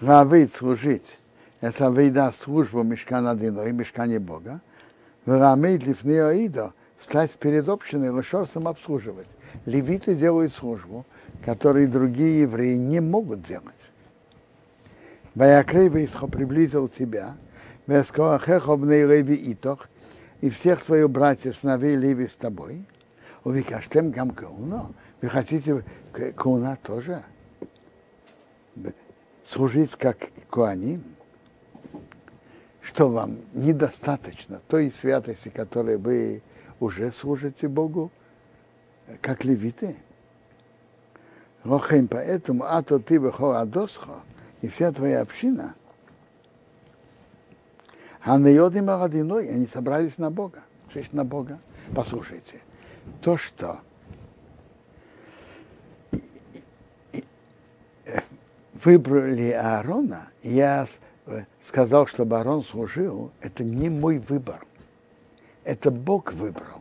Равыть 0.00 0.54
служить 0.54 1.18
это 1.66 1.88
вейда 1.88 2.32
службу 2.32 2.84
Мешкана 2.84 3.34
Дино 3.34 3.62
и 3.62 3.72
Мешкане 3.72 4.20
Бога, 4.20 4.60
Рамейд 5.26 5.84
Лифнео 5.84 6.28
Аидо, 6.28 6.72
стать 7.02 7.32
перед 7.32 7.68
общиной 7.68 8.10
лошорцем 8.10 8.68
обслуживать. 8.68 9.26
Левиты 9.64 10.14
делают 10.14 10.54
службу, 10.54 11.04
которую 11.44 11.88
другие 11.88 12.42
евреи 12.42 12.76
не 12.76 13.00
могут 13.00 13.42
делать. 13.42 13.90
Ваякрей 15.34 15.88
Вейсхо 15.88 16.28
приблизил 16.28 16.88
тебя, 16.88 17.36
Вескоахехо 17.88 18.76
бней 18.76 19.04
Леви 19.04 19.52
Итох, 19.52 19.88
и 20.40 20.50
всех 20.50 20.84
твоих 20.84 21.10
братьев, 21.10 21.56
сыновей 21.56 21.96
Леви 21.96 22.28
с 22.28 22.36
тобой, 22.36 22.84
увикаштем 23.42 24.12
гам 24.12 24.30
кауно. 24.30 24.92
Вы 25.20 25.28
хотите 25.30 25.84
кауна 26.36 26.78
тоже? 26.84 27.24
Служить 29.44 29.96
как 29.96 30.18
куаним? 30.48 31.15
Что 32.86 33.08
вам 33.08 33.38
недостаточно 33.52 34.60
той 34.68 34.92
святости, 34.92 35.48
которой 35.48 35.96
вы 35.96 36.40
уже 36.78 37.10
служите 37.10 37.66
Богу, 37.66 38.12
как 39.20 39.44
левиты. 39.44 39.96
Лохем, 41.64 42.06
поэтому, 42.06 42.62
а 42.62 42.80
то 42.84 43.00
ты 43.00 43.18
адосхо, 43.18 44.20
и 44.62 44.68
вся 44.68 44.92
твоя 44.92 45.20
община, 45.20 45.74
а 48.22 48.38
на 48.38 48.46
йодим 48.46 48.88
Аладиной, 48.88 49.50
они 49.50 49.66
собрались 49.66 50.16
на 50.16 50.30
Бога. 50.30 50.60
Что 50.90 51.02
на 51.10 51.24
Бога? 51.24 51.58
Послушайте, 51.92 52.60
то, 53.20 53.36
что 53.36 53.80
выбрали 58.84 59.50
Аарона, 59.50 60.28
я 60.44 60.86
сказал, 61.66 62.06
чтобы 62.06 62.38
Арон 62.38 62.62
служил, 62.62 63.32
это 63.40 63.64
не 63.64 63.90
мой 63.90 64.18
выбор. 64.18 64.64
Это 65.64 65.90
Бог 65.90 66.32
выбрал. 66.32 66.80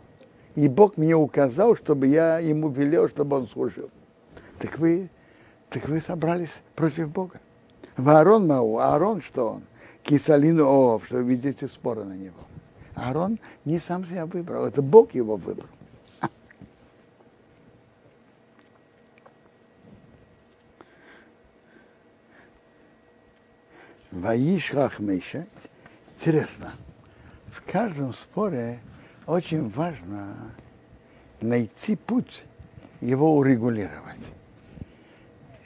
И 0.55 0.67
Бог 0.67 0.97
мне 0.97 1.15
указал, 1.15 1.75
чтобы 1.75 2.07
я 2.07 2.39
ему 2.39 2.69
велел, 2.69 3.09
чтобы 3.09 3.37
он 3.37 3.47
служил. 3.47 3.89
Так 4.59 4.77
вы, 4.77 5.09
так 5.69 5.89
вы 5.89 5.99
собрались 5.99 6.53
против 6.75 7.09
Бога. 7.09 7.41
В 7.97 8.09
Аарон 8.09 8.47
Мау, 8.47 8.77
Аарон 8.77 9.21
что 9.21 9.53
он? 9.53 9.63
Кисалину 10.03 10.65
Оов, 10.65 11.05
что 11.07 11.17
видите 11.19 11.67
споры 11.67 12.03
на 12.03 12.13
него. 12.13 12.37
Аарон 12.93 13.39
не 13.65 13.79
сам 13.79 14.05
себя 14.05 14.25
выбрал, 14.25 14.65
это 14.65 14.81
Бог 14.81 15.13
его 15.15 15.35
выбрал. 15.35 15.67
Ваишрах 24.15 24.99
Мейша. 24.99 25.45
Интересно, 26.17 26.71
в 27.51 27.61
каждом 27.69 28.13
споре 28.13 28.79
очень 29.27 29.69
важно 29.69 30.53
найти 31.41 31.97
путь 31.97 32.45
его 33.01 33.35
урегулировать. 33.35 34.25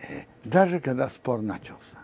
Э, 0.02 0.22
даже 0.44 0.80
когда 0.80 1.12
спор 1.12 1.44
начался. 1.44 2.00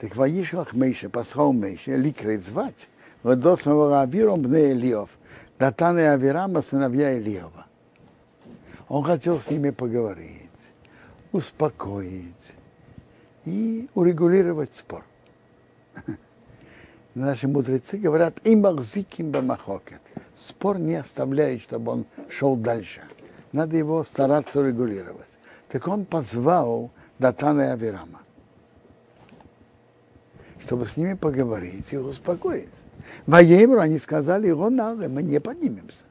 Так 0.00 0.16
Ваишлах 0.16 0.72
Мейша, 0.72 1.10
послал 1.10 1.52
Мейша, 1.52 1.94
ликрит 1.94 2.46
звать, 2.46 2.88
Водосного 3.22 3.90
Рабиром 3.90 4.40
Бне 4.40 4.70
Илиов, 4.70 5.10
Датана 5.58 5.98
и 5.98 6.04
Авирама, 6.04 6.62
сыновья 6.62 7.12
Илиова. 7.12 7.66
Он 8.88 9.04
хотел 9.04 9.40
с 9.40 9.50
ними 9.50 9.70
поговорить, 9.70 10.50
успокоить 11.32 12.54
и 13.44 13.90
урегулировать 13.94 14.74
спор. 14.74 15.04
Наши 17.14 17.48
мудрецы 17.48 17.96
говорят, 17.96 18.38
им 18.46 18.66
ахзиким 18.66 19.30
бамахокет. 19.30 20.00
Спор 20.36 20.78
не 20.78 20.96
оставляет, 20.96 21.62
чтобы 21.62 21.92
он 21.92 22.06
шел 22.28 22.56
дальше. 22.56 23.00
Надо 23.52 23.76
его 23.76 24.04
стараться 24.04 24.62
регулировать. 24.66 25.26
Так 25.68 25.88
он 25.88 26.04
позвал 26.04 26.90
Датана 27.18 27.62
и 27.62 27.68
Авирама, 27.68 28.20
чтобы 30.64 30.86
с 30.86 30.96
ними 30.96 31.14
поговорить 31.14 31.92
и 31.92 31.96
успокоить. 31.96 32.68
Воемру 33.26 33.80
они 33.80 33.98
сказали, 33.98 34.48
его 34.48 34.68
надо, 34.68 35.08
мы 35.08 35.22
не 35.22 35.40
поднимемся. 35.40 36.04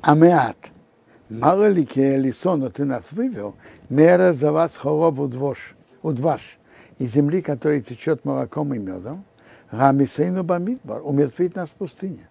Амеат, 0.00 0.56
мало 1.28 1.68
ли 1.68 1.84
Келисона 1.84 2.70
ты 2.70 2.84
нас 2.84 3.04
вывел, 3.10 3.54
мера 3.88 4.32
за 4.32 4.52
вас 4.52 4.76
хоров 4.76 5.18
удвош, 5.18 5.74
удваш, 6.02 6.58
из 6.98 7.12
земли, 7.12 7.42
которая 7.42 7.80
течет 7.80 8.24
молоком 8.24 8.74
и 8.74 8.78
медом, 8.78 9.24
Рамисейну 9.70 10.44
Бамидбар, 10.44 11.02
умертвить 11.02 11.56
нас 11.56 11.70
в 11.70 11.74
пустыне. 11.74 12.28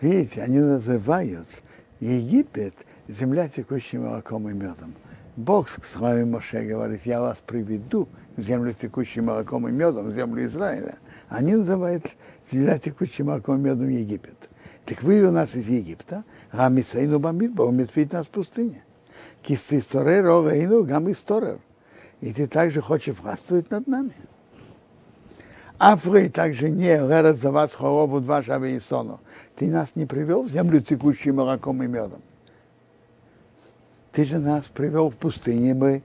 Видите, 0.00 0.42
они 0.42 0.58
называют 0.58 1.46
Египет 2.00 2.74
земля, 3.08 3.48
текущая 3.48 3.98
молоком 3.98 4.48
и 4.48 4.52
медом. 4.52 4.94
Бог 5.36 5.68
с 5.70 5.96
вами 5.96 6.24
Моше 6.24 6.64
говорит, 6.64 7.02
я 7.04 7.20
вас 7.20 7.42
приведу 7.44 8.08
в 8.36 8.42
землю, 8.42 8.74
текущую 8.74 9.24
молоком 9.24 9.68
и 9.68 9.72
медом, 9.72 10.08
в 10.08 10.14
землю 10.14 10.44
Израиля. 10.46 10.96
Они 11.28 11.54
называют 11.54 12.04
земля, 12.50 12.78
текущая 12.78 13.24
молоком 13.24 13.60
медом 13.62 13.88
Египет. 13.88 14.36
Так 14.84 15.02
у 15.02 15.30
нас 15.30 15.54
из 15.56 15.68
Египта, 15.68 16.24
а 16.52 16.68
Мисейну 16.68 17.18
Бамидба, 17.18 17.62
умертвить 17.62 18.12
нас 18.12 18.26
в 18.26 18.30
пустыне. 18.30 18.84
Кистисторер, 19.42 20.24
Рогейну, 20.24 20.84
Гам 20.84 21.10
Исторер. 21.10 21.58
И 22.20 22.32
ты 22.32 22.46
также 22.46 22.80
хочешь 22.80 23.16
властвовать 23.18 23.70
над 23.70 23.86
нами. 23.86 24.14
Афрей 25.78 26.30
также 26.30 26.70
не 26.70 26.84
герет 26.84 27.38
за 27.40 27.50
вас 27.50 27.74
хоробу 27.74 28.20
два 28.20 28.42
шавы 28.42 28.72
и 28.72 28.80
сону. 28.80 29.20
Ты 29.56 29.70
нас 29.70 29.92
не 29.94 30.06
привел 30.06 30.42
в 30.42 30.50
землю, 30.50 30.80
текущую 30.80 31.34
молоком 31.34 31.82
и 31.82 31.86
медом. 31.86 32.22
Ты 34.12 34.24
же 34.24 34.38
нас 34.38 34.64
привел 34.66 35.10
в 35.10 35.16
пустыне, 35.16 35.74
мы 35.74 36.02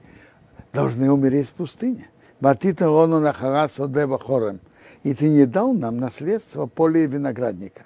должны 0.72 1.10
умереть 1.10 1.48
в 1.48 1.52
пустыне. 1.52 2.08
Батита 2.40 2.90
лону 2.90 3.20
на 3.20 3.32
харасо 3.32 3.88
дева 3.88 4.18
хорем. 4.18 4.60
И 5.02 5.14
ты 5.14 5.28
не 5.28 5.46
дал 5.46 5.72
нам 5.72 5.98
наследство 5.98 6.66
поля 6.66 7.04
и 7.04 7.06
виноградника. 7.06 7.84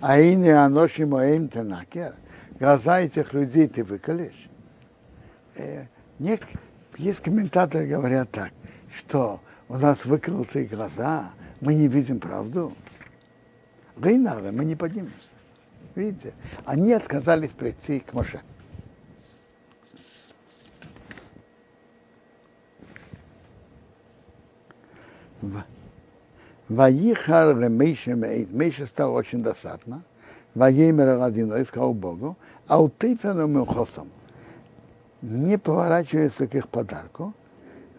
А 0.00 0.20
и 0.20 0.34
не 0.34 0.50
аноши 0.50 1.04
моим 1.04 1.48
тенакер. 1.48 2.14
Глаза 2.60 3.00
этих 3.00 3.32
людей 3.32 3.68
ты 3.68 3.82
выколешь. 3.82 4.48
Э, 5.56 5.86
нек, 6.18 6.42
есть 6.96 7.20
комментаторы 7.20 7.86
говорят 7.86 8.30
так, 8.30 8.52
что 8.96 9.40
у 9.68 9.76
нас 9.76 10.04
выколотые 10.04 10.66
глаза, 10.66 11.30
мы 11.60 11.74
не 11.74 11.88
видим 11.88 12.20
правду. 12.20 12.72
Гейнавы, 13.96 14.52
мы 14.52 14.64
не 14.64 14.76
поднимемся. 14.76 15.14
Видите? 15.96 16.32
Они 16.64 16.92
отказались 16.92 17.50
прийти 17.50 17.98
к 18.00 18.12
Моше. 18.12 18.40
Ваихар 26.68 27.54
Мейша 27.54 28.14
Мейт. 28.14 28.52
Мейша 28.52 28.86
стал 28.86 29.14
очень 29.14 29.42
досадно. 29.42 30.02
Ваемер 30.54 31.18
Радино 31.18 31.64
сказал 31.64 31.94
Богу, 31.94 32.36
а 32.66 32.80
у 32.82 32.88
Тейфену 32.88 33.46
Мюхосом 33.46 34.10
не 35.22 35.58
поворачивается 35.58 36.46
к 36.46 36.54
их 36.54 36.68
подарку. 36.68 37.32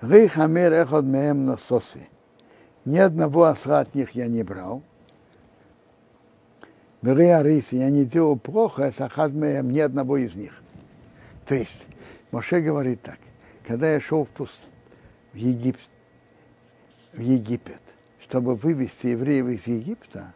Рейхамер 0.02 0.74
Эход 0.74 1.06
Меем 1.06 1.46
Насоси. 1.46 2.08
Ни 2.86 2.98
одного 2.98 3.46
осла 3.46 3.82
от 3.82 3.96
них 3.96 4.12
я 4.12 4.28
не 4.28 4.44
брал. 4.44 4.82
Берея 7.02 7.42
Риси, 7.42 7.76
я 7.76 7.90
не 7.90 8.06
делал 8.06 8.38
плохо, 8.38 8.86
а 8.86 8.92
Сахад 8.92 9.32
Меем 9.32 9.72
ни 9.72 9.80
одного 9.80 10.18
из 10.18 10.36
них. 10.36 10.54
То 11.46 11.56
есть, 11.56 11.86
Моше 12.32 12.62
говорит 12.62 13.02
так, 13.02 13.18
когда 13.66 13.92
я 13.92 14.00
шел 14.00 14.26
в, 14.26 14.30
пуст, 14.30 14.60
в 15.34 15.38
Египет, 15.38 15.80
в 17.14 17.20
Египет, 17.20 17.82
чтобы 18.30 18.56
вывести 18.56 19.08
евреев 19.08 19.48
из 19.48 19.66
Египта, 19.66 20.34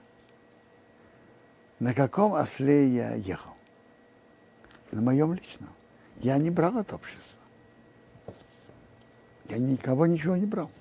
на 1.79 1.93
каком 1.93 2.33
осле 2.33 2.87
я 2.87 3.13
ехал? 3.13 3.53
На 4.91 5.01
моем 5.01 5.33
личном. 5.33 5.69
Я 6.19 6.37
не 6.37 6.49
брал 6.49 6.79
от 6.79 6.91
общества. 6.91 7.37
Я 9.47 9.57
никого 9.57 10.07
ничего 10.07 10.35
не 10.35 10.47
брал. 10.47 10.71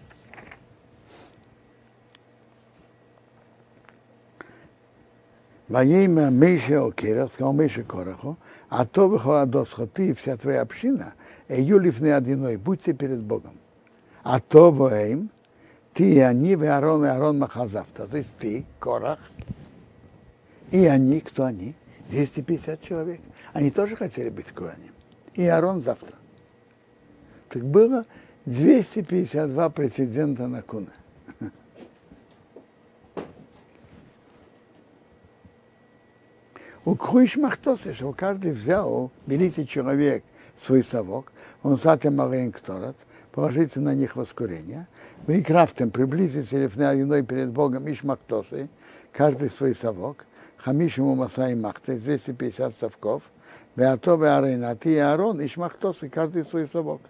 Во 5.68 5.85
имя 5.85 6.31
Мейша 6.31 6.87
Окера, 6.87 7.27
сказал 7.27 7.53
Мейша 7.53 7.83
Короху, 7.83 8.38
а 8.70 8.87
то 8.87 9.09
выходосха, 9.09 9.87
ты 9.87 10.11
и 10.11 10.14
вся 10.14 10.38
твоя 10.38 10.62
община, 10.62 11.12
Эюлифный 11.48 12.16
одиной, 12.16 12.57
будьте 12.57 12.94
перед 12.94 13.20
Богом. 13.22 13.59
А 14.22 14.40
то 14.40 14.70
воим, 14.70 15.31
ты 15.94 16.14
и 16.14 16.18
они, 16.18 16.52
и 16.52 16.64
Арон, 16.64 17.05
и 17.05 17.09
Арон 17.09 17.38
Махазавта. 17.38 18.07
То 18.07 18.16
есть 18.16 18.31
ты, 18.38 18.64
Корах, 18.78 19.18
и 20.70 20.87
они, 20.87 21.20
кто 21.20 21.44
они? 21.44 21.74
250 22.09 22.83
человек. 22.83 23.20
Они 23.52 23.70
тоже 23.70 23.96
хотели 23.96 24.31
быть 24.31 24.46
Коанем. 24.48 24.92
И 25.35 25.46
Арон 25.46 25.83
завтра. 25.83 26.14
Так 27.48 27.64
было 27.64 28.07
252 28.46 29.70
прецедента 29.70 30.46
на 30.46 30.62
Куна. 30.62 30.92
У 36.85 36.96
Круиш 36.96 37.37
Махтоса, 37.37 37.94
что 37.94 38.12
каждый 38.12 38.52
взял, 38.52 39.12
берите 39.26 39.64
человек 39.66 40.24
свой 40.61 40.83
совок, 40.83 41.33
он 41.62 41.78
сатем 41.78 42.20
Алейн 42.20 42.50
Кторат, 42.50 42.96
положите 43.31 43.78
на 43.78 43.94
них 43.94 44.16
воскурение, 44.16 44.88
вы 45.27 45.43
крафтем 45.43 45.91
приблизиться 45.91 46.59
рифной 46.59 47.23
перед 47.23 47.51
Богом 47.51 47.91
Ишмактосы, 47.91 48.69
каждый 49.13 49.51
свой 49.51 49.75
совок, 49.75 50.25
Хамишему 50.57 51.15
Масай 51.15 51.55
Махте, 51.55 51.95
250 51.95 52.75
совков, 52.77 53.23
Беатове 53.77 54.31
Арейна, 54.31 54.77
ты 54.77 54.95
и 54.95 54.99
Аарон, 54.99 55.45
Ишмактосы, 55.45 56.09
каждый 56.09 56.45
свой 56.45 56.67
совок. 56.67 57.01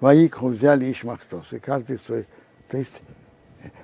Ваикху 0.00 0.48
взяли 0.48 0.92
Ишмахтосы, 0.92 1.58
каждый 1.58 1.98
свой, 1.98 2.26
то 2.68 2.76
есть 2.76 3.00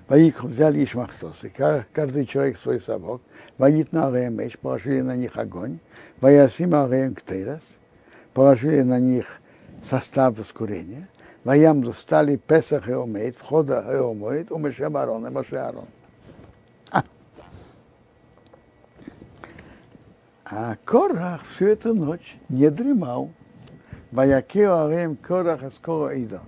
Ваикху 0.07 0.47
взяли 0.47 0.85
Ишмахтосы, 0.85 1.51
каждый 1.93 2.27
человек 2.27 2.59
свой 2.59 2.81
совок, 2.81 3.21
Ваит 3.59 3.93
на 3.93 4.09
Ареем 4.09 4.39
положили 4.61 5.01
на 5.01 5.17
них 5.17 5.37
огонь, 5.37 5.79
Ваясим 6.21 6.75
Ареем 6.75 7.17
Ктейрас, 7.17 7.63
положили 8.35 8.83
на 8.83 8.99
них 8.99 9.41
состав 9.83 10.37
воскурения, 10.37 11.09
Ваямду 11.45 11.93
стали 11.93 12.37
Песах 12.37 12.89
и 12.89 12.93
Омейт, 12.93 13.37
входа 13.37 13.85
и 13.91 13.97
Омейт, 13.97 14.51
у 14.51 14.59
Меше 14.59 14.85
Арон 14.85 15.27
и 15.27 15.31
Моше 15.31 15.57
Арон. 15.57 15.87
А 20.47 20.77
Корах 20.85 21.43
всю 21.55 21.69
эту 21.69 21.95
ночь 21.95 22.37
не 22.49 22.71
дремал. 22.71 23.31
Ваякео 24.11 24.87
Арем 24.87 25.17
Корах 25.17 25.61
скоро 25.77 26.15
Ида. 26.15 26.43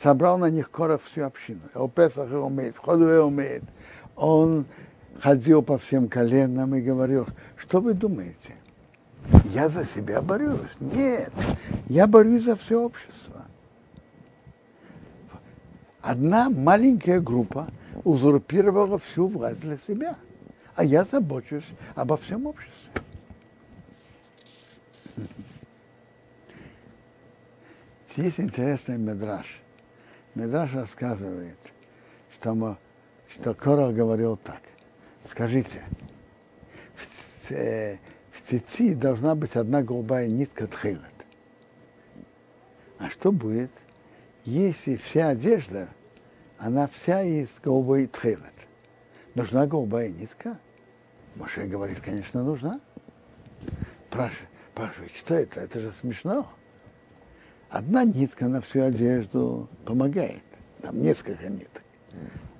Собрал 0.00 0.38
на 0.38 0.50
них 0.50 0.70
Корах 0.70 1.02
всю 1.02 1.24
общину. 1.24 1.60
У 1.74 1.88
Песах 1.88 2.30
и 2.30 2.34
Омейт, 2.34 2.76
входу 2.76 3.08
и 3.08 3.18
Омейт. 3.18 3.64
Он 4.16 4.66
ходил 5.20 5.62
по 5.62 5.78
всем 5.78 6.08
коленам 6.08 6.74
и 6.74 6.80
говорил, 6.80 7.26
что 7.56 7.80
вы 7.80 7.94
думаете? 7.94 8.54
Я 9.52 9.68
за 9.68 9.84
себя 9.84 10.20
борюсь. 10.20 10.58
Нет, 10.80 11.32
я 11.88 12.06
борюсь 12.06 12.44
за 12.44 12.56
все 12.56 12.80
общество. 12.80 13.46
Одна 16.00 16.50
маленькая 16.50 17.20
группа 17.20 17.68
узурпировала 18.04 18.98
всю 18.98 19.28
власть 19.28 19.60
для 19.60 19.78
себя. 19.78 20.16
А 20.74 20.84
я 20.84 21.04
забочусь 21.04 21.64
обо 21.94 22.16
всем 22.16 22.46
обществе. 22.46 22.90
Есть 28.16 28.38
интересный 28.38 28.98
медраж. 28.98 29.60
Медраж 30.34 30.74
рассказывает, 30.74 31.58
что, 32.34 32.54
мы, 32.54 32.76
что 33.28 33.54
Корах 33.54 33.94
говорил 33.94 34.36
так. 34.36 34.60
Скажите, 35.30 35.82
цици 38.48 38.94
должна 38.94 39.34
быть 39.34 39.56
одна 39.56 39.82
голубая 39.82 40.28
нитка 40.28 40.66
тхилет. 40.66 41.00
А 42.98 43.08
что 43.08 43.32
будет, 43.32 43.70
если 44.44 44.96
вся 44.96 45.28
одежда, 45.28 45.88
она 46.58 46.88
вся 46.88 47.22
из 47.22 47.48
голубой 47.62 48.06
тхилет? 48.06 48.40
Нужна 49.34 49.66
голубая 49.66 50.08
нитка? 50.08 50.58
Моше 51.34 51.66
говорит, 51.66 52.00
конечно, 52.00 52.42
нужна. 52.44 52.80
Спрашивает, 54.08 55.12
что 55.16 55.34
это? 55.34 55.60
Это 55.60 55.80
же 55.80 55.92
смешно. 56.00 56.46
Одна 57.68 58.04
нитка 58.04 58.46
на 58.46 58.60
всю 58.60 58.82
одежду 58.82 59.68
помогает. 59.84 60.44
Там 60.82 61.00
несколько 61.00 61.48
ниток. 61.48 61.82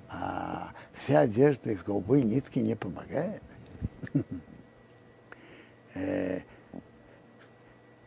А 0.09 0.73
вся 0.93 1.21
одежда 1.21 1.71
из 1.71 1.81
голубой 1.83 2.23
нитки 2.23 2.59
не 2.59 2.75
помогает. 2.75 3.41
Э, 5.95 6.41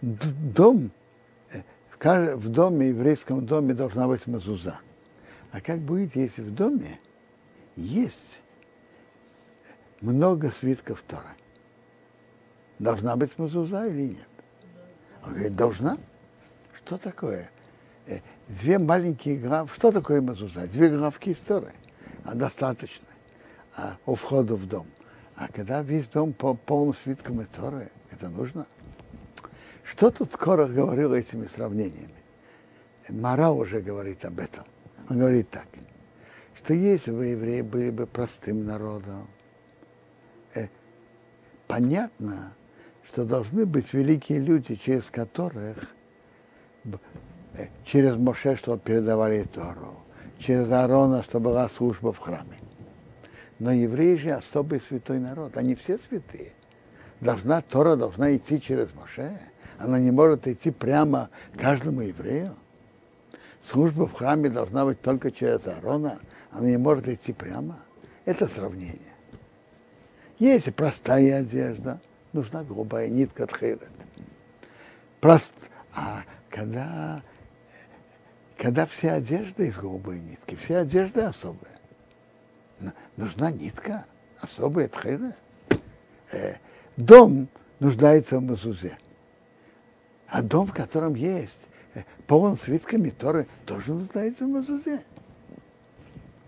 дом, 0.03 0.91
э, 1.51 2.37
в 2.37 2.49
доме, 2.49 2.89
еврейском 2.89 3.45
доме 3.47 3.75
должна 3.75 4.07
быть 4.07 4.27
мазуза. 4.27 4.79
А 5.51 5.61
как 5.61 5.81
будет, 5.81 6.15
если 6.15 6.43
в 6.43 6.55
доме 6.55 7.01
есть 7.77 8.41
много 10.03 10.51
свитков 10.51 11.03
Тора? 11.03 11.35
Должна 12.79 13.17
быть 13.17 13.37
мазуза 13.39 13.87
или 13.87 14.09
нет? 14.09 14.29
Он 15.25 15.33
говорит, 15.33 15.57
должна. 15.57 15.99
Что 16.75 16.99
такое? 16.99 17.51
Э, 18.07 18.21
две 18.49 18.79
маленькие 18.79 19.39
граф, 19.39 19.73
что 19.75 19.91
такое 19.91 20.21
мазуза? 20.21 20.69
Две 20.69 20.91
графки 20.91 21.33
истории, 21.33 21.75
а 22.25 22.35
достаточно 22.35 23.07
а, 23.75 23.97
у 24.05 24.15
входа 24.15 24.57
в 24.57 24.67
дом. 24.67 24.87
А 25.39 25.49
когда 25.49 25.83
весь 25.83 26.09
дом 26.09 26.33
по 26.33 26.55
полным 26.55 26.95
свиткам 26.95 27.47
Торы, 27.47 27.91
это 28.11 28.29
нужно? 28.29 28.67
Что 29.85 30.11
тут 30.11 30.37
Корах 30.37 30.71
говорил 30.71 31.15
этими 31.15 31.47
сравнениями? 31.47 32.11
Мара 33.09 33.51
уже 33.51 33.81
говорит 33.81 34.25
об 34.25 34.39
этом. 34.39 34.65
Он 35.09 35.19
говорит 35.19 35.49
так, 35.49 35.67
что 36.57 36.75
если 36.75 37.11
бы 37.11 37.27
евреи 37.27 37.63
были 37.63 37.91
бы 37.91 38.07
простым 38.07 38.67
народом, 38.67 39.29
э, 40.55 40.69
понятно, 41.67 42.53
что 43.07 43.25
должны 43.25 43.65
быть 43.65 43.95
великие 43.95 44.41
люди, 44.41 44.75
через 44.75 45.05
которых 45.05 45.95
Э, 47.55 47.67
через 47.85 48.17
Моше, 48.17 48.57
чтобы 48.57 48.79
передавали 48.79 49.43
Тору, 49.45 49.97
через 50.39 50.71
Аарона, 50.71 51.23
чтобы 51.23 51.51
была 51.51 51.69
служба 51.69 52.13
в 52.13 52.19
храме. 52.19 52.57
Но 53.59 53.73
евреи 53.73 54.15
же 54.17 54.31
особый 54.31 54.81
святой 54.81 55.19
народ, 55.19 55.57
они 55.57 55.75
все 55.75 55.99
святые. 55.99 56.53
Должна, 57.21 57.61
Тора 57.61 57.97
должна 57.97 58.37
идти 58.37 58.61
через 58.61 58.95
Моше, 58.95 59.41
она 59.79 59.99
не 59.99 60.11
может 60.11 60.47
идти 60.47 60.71
прямо 60.71 61.31
каждому 61.57 62.03
еврею. 62.03 62.55
Служба 63.61 64.07
в 64.07 64.13
храме 64.13 64.49
должна 64.49 64.85
быть 64.85 65.01
только 65.01 65.33
через 65.33 65.67
Аарона, 65.67 66.21
она 66.53 66.69
не 66.69 66.77
может 66.77 67.09
идти 67.09 67.33
прямо. 67.33 67.79
Это 68.25 68.47
сравнение. 68.47 68.99
Если 70.39 70.71
простая 70.71 71.41
одежда, 71.41 72.01
нужна 72.33 72.63
грубая 72.63 73.09
нитка 73.09 73.47
тхилет. 73.47 73.89
Прост... 75.21 75.53
А 75.95 76.23
когда, 76.49 77.23
когда 78.57 78.87
вся 78.87 79.15
одежда 79.15 79.65
из 79.65 79.77
голубой 79.77 80.21
нитки, 80.21 80.55
вся 80.55 80.81
одежда 80.81 81.29
особая. 81.29 81.78
Нужна 83.17 83.51
нитка, 83.51 84.05
особая 84.41 84.89
тхера. 84.89 85.35
Э, 86.33 86.55
дом 86.97 87.49
нуждается 87.81 88.39
в 88.39 88.43
мазузе. 88.43 88.99
А 90.29 90.43
дом, 90.43 90.67
в 90.67 90.73
котором 90.73 91.15
есть 91.15 91.61
э, 91.95 92.03
полон 92.27 92.59
свитками 92.59 93.11
Торы, 93.11 93.47
тоже 93.67 93.93
нуждается 93.93 94.45
в 94.45 94.49
мазузе. 94.49 95.03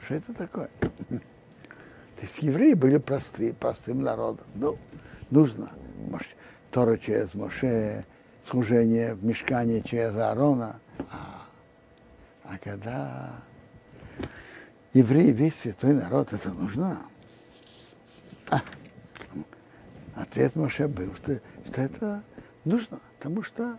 Что 0.00 0.14
это 0.14 0.34
такое? 0.34 0.70
То 1.08 2.22
есть 2.22 2.38
евреи 2.40 2.74
были 2.74 2.98
простые, 2.98 3.54
простым 3.54 4.02
народом. 4.02 4.46
Ну, 4.54 4.78
нужно. 5.30 5.70
Тора 6.70 6.98
через 6.98 7.34
Моше, 7.34 8.04
служение 8.48 9.14
в 9.14 9.24
мешкане 9.24 9.82
через 9.82 10.14
Аарона. 10.14 10.78
А, 11.10 11.46
а 12.44 12.58
когда 12.58 13.40
евреи, 14.92 15.30
весь 15.32 15.54
святой 15.56 15.94
народ, 15.94 16.32
это 16.32 16.50
нужно. 16.50 16.98
А, 18.50 18.62
ответ 20.14 20.56
Моше 20.56 20.88
был, 20.88 21.14
что, 21.16 21.40
что 21.66 21.80
это 21.80 22.22
нужно, 22.64 23.00
потому 23.18 23.42
что 23.42 23.76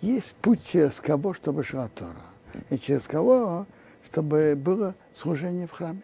есть 0.00 0.32
путь 0.34 0.64
через 0.66 1.00
кого, 1.00 1.34
чтобы 1.34 1.64
шла 1.64 1.88
Тора, 1.88 2.24
и 2.70 2.78
через 2.78 3.02
кого, 3.02 3.66
чтобы 4.06 4.54
было 4.56 4.94
служение 5.14 5.66
в 5.66 5.72
храме. 5.72 6.02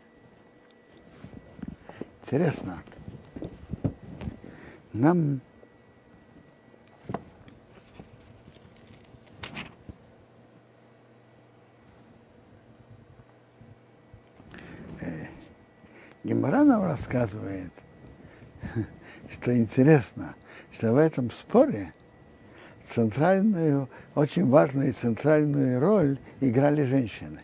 Интересно. 2.23 2.83
Нам 4.93 5.41
Гемора 16.23 16.65
нам 16.65 16.85
рассказывает, 16.85 17.73
что 19.31 19.57
интересно, 19.57 20.35
что 20.73 20.93
в 20.93 20.97
этом 20.97 21.31
споре 21.31 21.93
центральную, 22.95 23.89
очень 24.15 24.49
важную 24.49 24.93
центральную 24.93 25.81
роль 25.81 26.19
играли 26.41 26.85
женщины. 26.85 27.41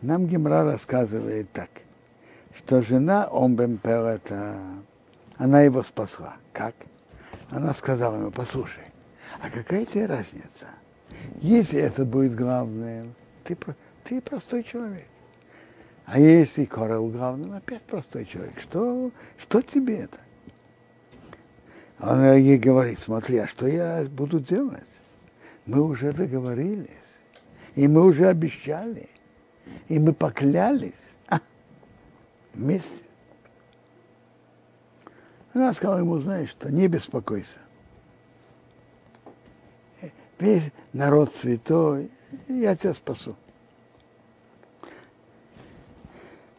Нам 0.00 0.26
Гемра 0.26 0.62
рассказывает 0.64 1.50
так, 1.52 1.70
что 2.56 2.82
жена 2.82 3.28
Омбемпелета, 3.30 4.60
она 5.36 5.62
его 5.62 5.82
спасла. 5.82 6.36
Как? 6.52 6.74
Она 7.50 7.74
сказала 7.74 8.14
ему, 8.14 8.30
послушай, 8.30 8.84
а 9.42 9.50
какая 9.50 9.84
тебе 9.84 10.06
разница? 10.06 10.68
Если 11.40 11.80
это 11.80 12.04
будет 12.04 12.36
главным, 12.36 13.14
ты 13.44 13.56
ты 14.08 14.22
простой 14.22 14.62
человек. 14.64 15.06
А 16.06 16.18
если 16.18 16.64
Корел 16.64 17.08
главным, 17.08 17.52
опять 17.52 17.82
простой 17.82 18.24
человек. 18.24 18.58
Что, 18.58 19.10
что 19.36 19.60
тебе 19.60 19.98
это? 19.98 20.18
Он 22.00 22.34
ей 22.36 22.58
говорит, 22.58 22.98
смотри, 22.98 23.38
а 23.38 23.46
что 23.46 23.66
я 23.66 24.04
буду 24.04 24.40
делать? 24.40 24.88
Мы 25.66 25.82
уже 25.82 26.12
договорились, 26.12 26.88
и 27.74 27.86
мы 27.86 28.06
уже 28.06 28.28
обещали, 28.28 29.10
и 29.88 29.98
мы 29.98 30.14
поклялись 30.14 30.92
а, 31.28 31.40
вместе. 32.54 32.88
Она 35.52 35.74
сказала 35.74 35.98
ему, 35.98 36.18
знаешь 36.20 36.50
что, 36.50 36.70
не 36.72 36.88
беспокойся. 36.88 37.58
Весь 40.38 40.70
народ 40.94 41.34
святой, 41.34 42.10
я 42.46 42.74
тебя 42.76 42.94
спасу. 42.94 43.36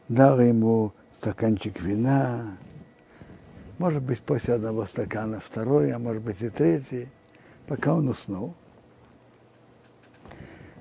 Дал 0.09 0.39
ему 0.39 0.93
стаканчик 1.13 1.79
вина, 1.79 2.57
может 3.77 4.03
быть, 4.03 4.19
после 4.19 4.55
одного 4.55 4.85
стакана 4.85 5.39
второй, 5.39 5.91
а 5.93 5.99
может 5.99 6.21
быть 6.23 6.41
и 6.41 6.49
третий, 6.49 7.07
пока 7.67 7.93
он 7.93 8.09
уснул. 8.09 8.55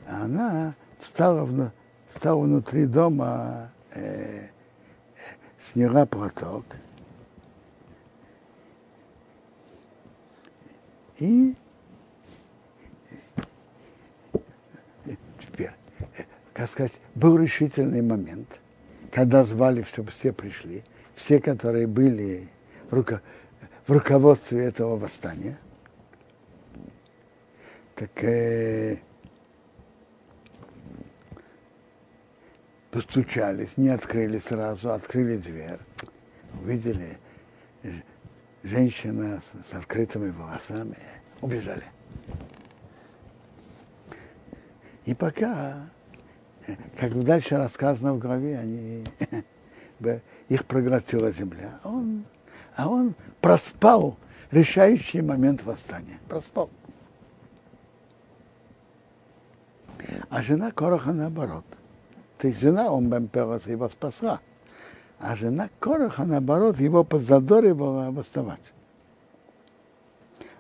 А 0.09 0.25
она 0.25 0.75
встала, 0.99 1.73
встала 2.09 2.41
внутри 2.41 2.87
дома, 2.87 3.71
э, 3.93 4.47
э, 4.47 4.49
сняла 5.59 6.07
платок 6.07 6.65
и 11.19 11.55
э, 15.05 15.17
теперь, 15.41 15.73
э, 16.17 16.25
как 16.55 16.71
сказать, 16.71 16.95
был 17.15 17.37
решительный 17.37 18.03
момент– 18.03 18.49
когда 19.11 19.45
звали, 19.45 19.83
чтобы 19.83 20.11
все 20.11 20.33
пришли, 20.33 20.85
все, 21.15 21.41
которые 21.41 21.87
были 21.87 22.49
в, 22.91 22.95
руко, 22.95 23.23
в 23.87 23.93
руководстве 23.93 24.65
этого 24.65 24.97
восстания, 24.97 25.59
так 27.95 28.23
э, 28.23 28.99
постучались, 32.91 33.77
не 33.77 33.89
открыли 33.89 34.39
сразу, 34.39 34.93
открыли 34.93 35.37
дверь, 35.37 35.81
увидели 36.63 37.19
женщина 38.63 39.41
с, 39.41 39.71
с 39.71 39.75
открытыми 39.75 40.31
волосами, 40.31 40.99
убежали. 41.41 41.85
И 45.07 45.15
пока, 45.15 45.89
как 46.97 47.23
дальше 47.25 47.57
рассказано 47.57 48.15
в 48.15 48.19
главе, 48.19 48.59
они, 48.59 49.05
их 50.49 50.65
проглотила 50.65 51.31
земля. 51.33 51.81
Он, 51.85 52.25
а 52.77 52.89
он 52.89 53.15
проспал 53.41 54.17
решающий 54.51 55.21
момент 55.21 55.65
восстания. 55.65 56.19
Проспал. 56.29 56.71
А 60.31 60.43
жена 60.43 60.71
Короха 60.71 61.13
наоборот. 61.13 61.65
То 62.39 62.47
есть 62.49 62.61
жена 62.61 62.87
Омбемпелоса 62.89 63.71
его 63.71 63.89
спасла. 63.89 64.41
А 65.19 65.35
жена 65.35 65.69
Короха, 65.81 66.25
наоборот, 66.25 66.79
его 66.79 67.03
подзадоривала 67.03 68.11
восставать. 68.13 68.73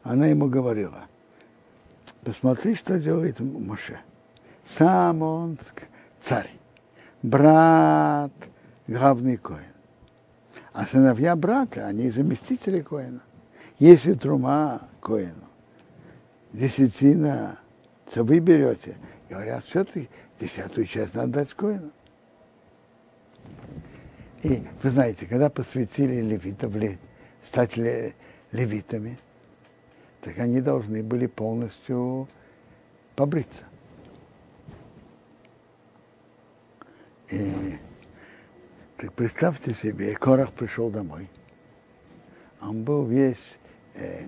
Она 0.02 0.26
ему 0.26 0.48
говорила, 0.48 1.02
посмотри, 2.24 2.74
что 2.74 2.98
делает 2.98 3.38
Моше. 3.38 3.98
Сам 4.64 5.22
он 5.22 5.58
царь, 6.20 6.50
брат 7.22 8.32
главный 8.86 9.36
коин. 9.36 9.60
А 10.72 10.86
сыновья 10.86 11.34
брата, 11.36 11.86
они 11.86 12.10
заместители 12.10 12.80
коина. 12.80 13.22
Если 13.78 14.14
трума 14.14 14.88
коину, 15.00 15.48
десятина, 16.52 17.58
то 18.12 18.24
вы 18.24 18.38
берете. 18.38 18.96
Говорят, 19.28 19.64
все-таки 19.64 20.08
десятую 20.40 20.86
часть 20.86 21.14
надо 21.14 21.32
дать 21.32 21.54
коину. 21.54 21.90
И 24.42 24.62
вы 24.82 24.90
знаете, 24.90 25.26
когда 25.26 25.50
посвятили 25.50 26.20
левитов 26.20 26.72
стать 27.42 27.76
левитами, 28.52 29.18
так 30.20 30.38
они 30.38 30.60
должны 30.60 31.02
были 31.02 31.26
полностью 31.26 32.28
побриться. 33.16 33.64
И 37.30 37.78
так 38.96 39.12
представьте 39.12 39.72
себе, 39.72 40.14
Корах 40.14 40.52
пришел 40.52 40.90
домой. 40.90 41.28
Он 42.60 42.82
был 42.82 43.04
весь... 43.04 43.58
Э, 43.94 44.26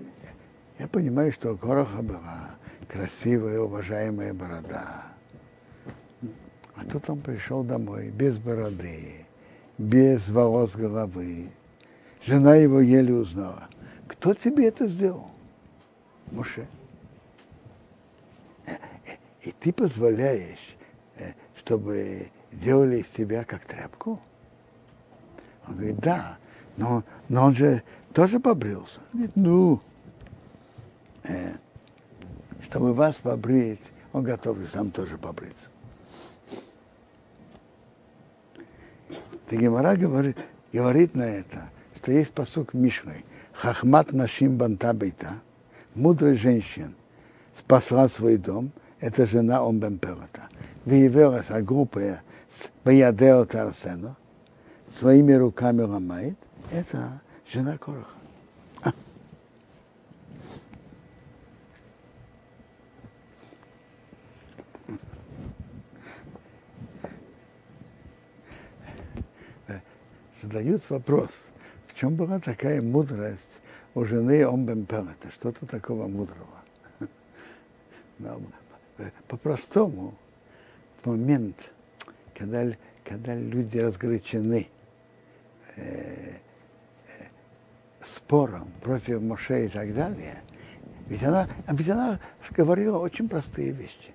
я 0.79 0.87
понимаю, 0.87 1.31
что 1.31 1.53
у 1.53 1.57
Короха 1.57 2.01
была 2.01 2.55
красивая, 2.87 3.59
уважаемая 3.59 4.33
борода. 4.33 5.03
А 6.75 6.85
тут 6.85 7.09
он 7.09 7.21
пришел 7.21 7.63
домой 7.63 8.09
без 8.09 8.39
бороды, 8.39 9.25
без 9.77 10.29
волос 10.29 10.75
головы. 10.75 11.49
Жена 12.25 12.55
его 12.55 12.81
еле 12.81 13.13
узнала. 13.13 13.67
Кто 14.07 14.33
тебе 14.33 14.67
это 14.67 14.87
сделал? 14.87 15.31
Муше. 16.31 16.67
И 19.41 19.51
ты 19.51 19.73
позволяешь, 19.73 20.75
э, 21.17 21.33
чтобы 21.55 22.29
делали 22.51 22.99
из 22.99 23.07
тебя 23.07 23.43
как 23.43 23.65
тряпку? 23.65 24.19
Он 25.67 25.75
говорит, 25.75 25.99
да, 25.99 26.37
но, 26.77 27.03
но 27.29 27.45
он 27.45 27.55
же 27.55 27.83
тоже 28.13 28.39
побрился. 28.39 28.99
Он 29.13 29.19
говорит, 29.19 29.35
ну, 29.35 29.81
э, 31.23 31.53
чтобы 32.63 32.93
вас 32.93 33.17
побрить, 33.17 33.81
он 34.13 34.23
готов 34.23 34.59
и 34.59 34.67
сам 34.67 34.91
тоже 34.91 35.17
побриться. 35.17 35.69
Ты 39.47 39.57
Гемора 39.57 39.95
говорит, 39.95 40.37
говорит 40.71 41.13
на 41.13 41.23
это, 41.23 41.69
что 41.97 42.11
есть 42.11 42.31
посук 42.31 42.73
Мишной. 42.73 43.25
Хахмат 43.53 44.13
нашим 44.13 44.57
банта 44.57 44.93
бейта. 44.93 45.33
Мудрый 45.93 46.35
женщин 46.35 46.95
спасла 47.55 48.07
свой 48.07 48.37
дом. 48.37 48.71
Это 48.99 49.25
жена 49.25 49.59
Омбемпелота. 49.59 50.49
Выявилась, 50.85 51.47
а 51.49 51.61
группа 51.61 52.21
Баядео 52.83 53.45
Тарсено 53.45 54.15
своими 54.97 55.33
руками 55.33 55.81
ломает. 55.81 56.37
Это 56.71 57.21
жена 57.51 57.77
Короха. 57.77 58.15
задают 70.41 70.89
вопрос, 70.89 71.29
в 71.87 71.95
чем 71.95 72.15
была 72.15 72.39
такая 72.39 72.81
мудрость 72.81 73.43
у 73.93 74.05
жены 74.05 74.43
Омбемпелета, 74.43 75.31
что-то 75.33 75.65
такого 75.65 76.07
мудрого. 76.07 76.47
Э, 78.97 79.09
по-простому, 79.27 80.13
момент, 81.05 81.71
когда, 82.41 82.75
когда 83.03 83.35
люди 83.35 83.77
разгорячены 83.77 84.67
э, 85.75 85.81
э, 85.83 86.37
спором 88.03 88.71
против 88.81 89.21
Моше 89.21 89.65
и 89.65 89.69
так 89.69 89.93
далее, 89.93 90.41
ведь 91.07 91.23
она, 91.23 91.47
ведь 91.67 91.89
она 91.89 92.19
говорила 92.51 92.97
очень 92.97 93.29
простые 93.29 93.71
вещи. 93.71 94.11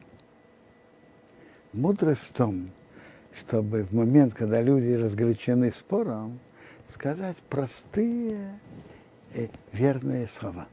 Мудрость 1.73 2.23
в 2.23 2.33
том, 2.33 2.71
чтобы 3.39 3.85
в 3.85 3.93
момент, 3.95 4.35
когда 4.35 4.61
люди 4.61 4.95
разгорячены 4.95 5.71
спором, 5.71 6.41
сказать 6.93 7.37
простые 7.49 8.59
и 9.35 9.51
верные 9.73 10.27
слова. 10.27 10.67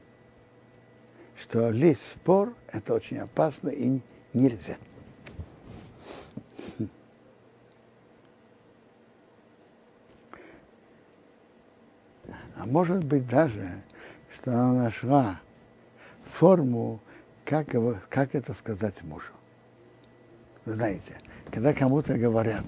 Что 1.36 1.70
лезть 1.70 2.06
спор– 2.06 2.54
это 2.72 2.94
очень 2.94 3.18
опасно 3.18 3.68
и 3.68 4.00
нельзя. 4.32 4.76
А 12.64 12.66
может 12.66 13.04
быть 13.04 13.28
даже, 13.28 13.68
что 14.34 14.50
она 14.50 14.72
нашла 14.84 15.40
форму, 16.24 16.98
как, 17.44 17.74
его, 17.74 17.96
как 18.08 18.34
это 18.34 18.54
сказать 18.54 19.02
мужу. 19.02 19.32
Знаете, 20.64 21.12
когда 21.50 21.74
кому-то 21.74 22.16
говорят, 22.16 22.64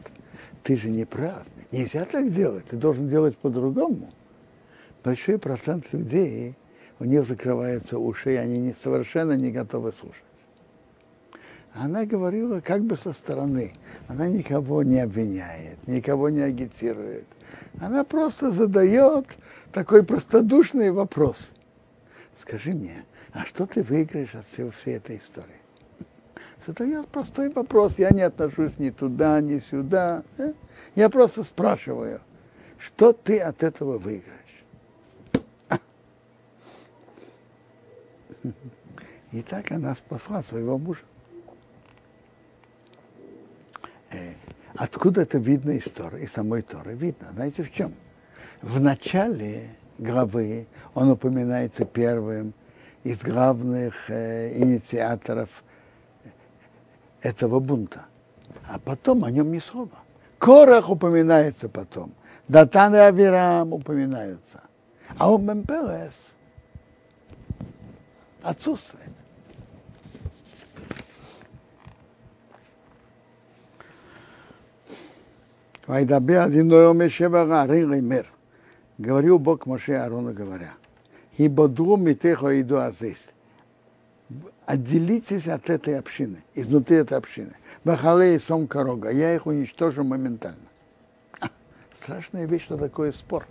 ты 0.62 0.76
же 0.76 0.90
не 0.90 1.06
прав, 1.06 1.44
нельзя 1.72 2.04
так 2.04 2.30
делать, 2.30 2.66
ты 2.66 2.76
должен 2.76 3.08
делать 3.08 3.38
по-другому, 3.38 4.12
большой 5.02 5.38
процент 5.38 5.90
людей, 5.92 6.56
у 6.98 7.04
них 7.04 7.24
закрываются 7.24 7.98
уши, 7.98 8.34
и 8.34 8.36
они 8.36 8.58
не, 8.58 8.74
совершенно 8.74 9.32
не 9.32 9.50
готовы 9.50 9.92
слушать. 9.92 10.22
Она 11.72 12.04
говорила 12.04 12.60
как 12.60 12.82
бы 12.82 12.96
со 12.96 13.12
стороны. 13.12 13.74
Она 14.08 14.28
никого 14.28 14.82
не 14.82 14.98
обвиняет, 14.98 15.86
никого 15.86 16.28
не 16.30 16.40
агитирует. 16.40 17.26
Она 17.80 18.04
просто 18.04 18.50
задает 18.50 19.26
такой 19.72 20.02
простодушный 20.02 20.90
вопрос. 20.90 21.36
Скажи 22.38 22.72
мне, 22.72 23.04
а 23.32 23.44
что 23.44 23.66
ты 23.66 23.82
выиграешь 23.82 24.34
от 24.34 24.46
всей, 24.46 24.70
всей 24.70 24.96
этой 24.96 25.18
истории? 25.18 25.60
задает 26.66 27.08
простой 27.08 27.50
вопрос. 27.50 27.94
Я 27.98 28.10
не 28.10 28.22
отношусь 28.22 28.78
ни 28.78 28.90
туда, 28.90 29.40
ни 29.40 29.58
сюда. 29.58 30.22
Я 30.94 31.10
просто 31.10 31.44
спрашиваю, 31.44 32.20
что 32.78 33.12
ты 33.12 33.38
от 33.40 33.62
этого 33.62 33.98
выиграешь? 33.98 34.34
И 39.32 39.42
так 39.42 39.70
она 39.72 39.94
спасла 39.94 40.42
своего 40.42 40.78
мужа. 40.78 41.02
Э, 44.78 44.84
откуда 44.84 45.22
это 45.22 45.38
видно 45.38 45.72
из 45.72 45.84
Торы, 45.84 46.22
из 46.22 46.32
самой 46.32 46.62
Торы? 46.62 46.94
Видно, 46.94 47.28
знаете 47.34 47.62
в 47.62 47.72
чем? 47.72 47.94
В 48.62 48.80
начале 48.80 49.70
главы 49.98 50.66
он 50.94 51.10
упоминается 51.10 51.84
первым 51.84 52.54
из 53.04 53.18
главных 53.20 54.10
э, 54.10 54.56
инициаторов 54.56 55.48
этого 57.22 57.60
бунта. 57.60 58.06
А 58.68 58.78
потом 58.78 59.24
о 59.24 59.30
нем 59.30 59.52
ни 59.52 59.58
слова. 59.58 59.98
Корах 60.38 60.90
упоминается 60.90 61.68
потом. 61.68 62.12
Датан 62.48 62.94
и 62.94 62.98
Авирам 62.98 63.72
упоминаются. 63.72 64.62
А 65.18 65.30
он 65.30 65.44
Мемпелес 65.44 66.32
отсутствует. 68.42 69.10
Вайдабе 75.86 76.40
одиной 76.40 76.90
омешевара 76.90 77.66
мир. 77.66 78.26
Говорил 78.98 79.38
Бог 79.38 79.66
Моше 79.66 79.94
Аарону, 79.94 80.32
говоря, 80.32 80.72
«Хибодру 81.36 81.96
митехо 81.96 82.60
иду 82.60 82.78
азис». 82.78 83.28
отделитесь 84.66 85.46
от 85.46 85.70
этой 85.70 85.98
общины, 85.98 86.42
изнутри 86.54 86.96
этой 86.96 87.16
общины. 87.16 87.52
Бахале 87.84 88.34
и 88.34 88.38
Сом 88.38 88.66
Корога, 88.66 89.10
я 89.10 89.34
их 89.34 89.46
уничтожу 89.46 90.02
моментально. 90.02 90.58
Страшная 91.96 92.46
вещь, 92.46 92.64
что 92.64 92.76
такое 92.76 93.12
спор. 93.12 93.46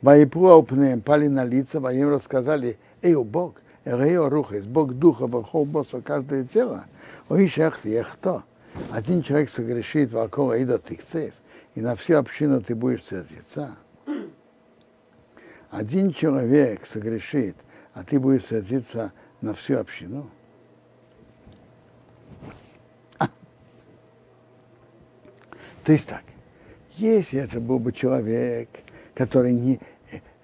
Ваипу 0.00 0.48
Аупнеем 0.48 1.00
пали 1.00 1.28
на 1.28 1.44
лица, 1.44 1.78
им 1.78 2.08
рассказали, 2.08 2.78
эй, 3.02 3.14
Бог, 3.14 3.60
Эрео 3.84 4.28
Рухес, 4.28 4.64
Бог 4.64 4.94
Духа, 4.94 5.26
Бог 5.26 5.52
Босса, 5.66 6.00
каждое 6.00 6.44
тело, 6.44 6.86
ой, 7.28 7.48
шахти, 7.48 8.02
кто? 8.14 8.42
Один 8.90 9.22
человек 9.22 9.50
согрешит 9.50 10.12
вокруг 10.12 10.52
Аида 10.52 10.78
Тикцев, 10.78 11.34
и 11.74 11.80
на 11.80 11.96
всю 11.96 12.16
общину 12.16 12.60
ты 12.60 12.74
будешь 12.74 13.04
сердиться. 13.04 13.76
Один 15.70 16.12
человек 16.12 16.86
согрешит, 16.86 17.56
а 17.94 18.04
ты 18.04 18.20
будешь 18.20 18.46
сердиться 18.46 19.12
на 19.40 19.54
всю 19.54 19.78
общину. 19.78 20.30
А. 23.18 23.28
То 25.84 25.92
есть 25.92 26.06
так, 26.06 26.22
если 26.96 27.40
это 27.40 27.60
был 27.60 27.78
бы 27.78 27.92
человек, 27.92 28.68
который 29.14 29.52
не... 29.52 29.80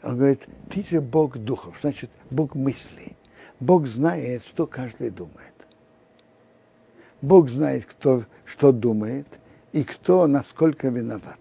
Он 0.02 0.16
говорит, 0.16 0.46
ты 0.70 0.84
же 0.84 1.00
Бог 1.00 1.36
духов, 1.36 1.76
значит, 1.80 2.10
Бог 2.30 2.54
мыслей. 2.54 3.16
Бог 3.60 3.86
знает, 3.86 4.42
что 4.42 4.66
каждый 4.66 5.10
думает. 5.10 5.57
Бог 7.20 7.50
знает, 7.50 7.84
кто 7.86 8.24
что 8.44 8.72
думает 8.72 9.26
и 9.72 9.84
кто 9.84 10.26
насколько 10.26 10.88
виноват. 10.88 11.38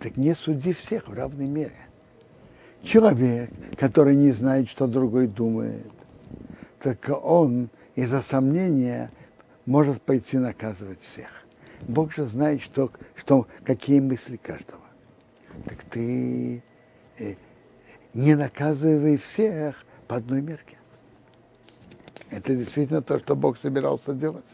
Так 0.00 0.16
не 0.16 0.34
суди 0.34 0.72
всех 0.72 1.08
в 1.08 1.12
равной 1.12 1.46
мере. 1.46 1.76
Человек, 2.82 3.50
который 3.76 4.16
не 4.16 4.32
знает, 4.32 4.68
что 4.68 4.86
другой 4.86 5.26
думает, 5.26 5.86
так 6.80 7.10
он 7.22 7.68
из-за 7.94 8.22
сомнения 8.22 9.10
может 9.66 10.00
пойти 10.00 10.38
наказывать 10.38 11.00
всех. 11.02 11.28
Бог 11.82 12.12
же 12.14 12.26
знает, 12.26 12.62
что, 12.62 12.90
что, 13.14 13.46
какие 13.64 14.00
мысли 14.00 14.36
каждого. 14.36 14.80
Так 15.66 15.82
ты 15.84 16.62
э, 17.18 17.34
не 18.14 18.34
наказывай 18.34 19.18
всех 19.18 19.84
по 20.08 20.16
одной 20.16 20.40
мерке. 20.40 20.78
Это 22.30 22.54
действительно 22.54 23.02
то, 23.02 23.18
что 23.18 23.34
Бог 23.34 23.58
собирался 23.58 24.14
делать. 24.14 24.46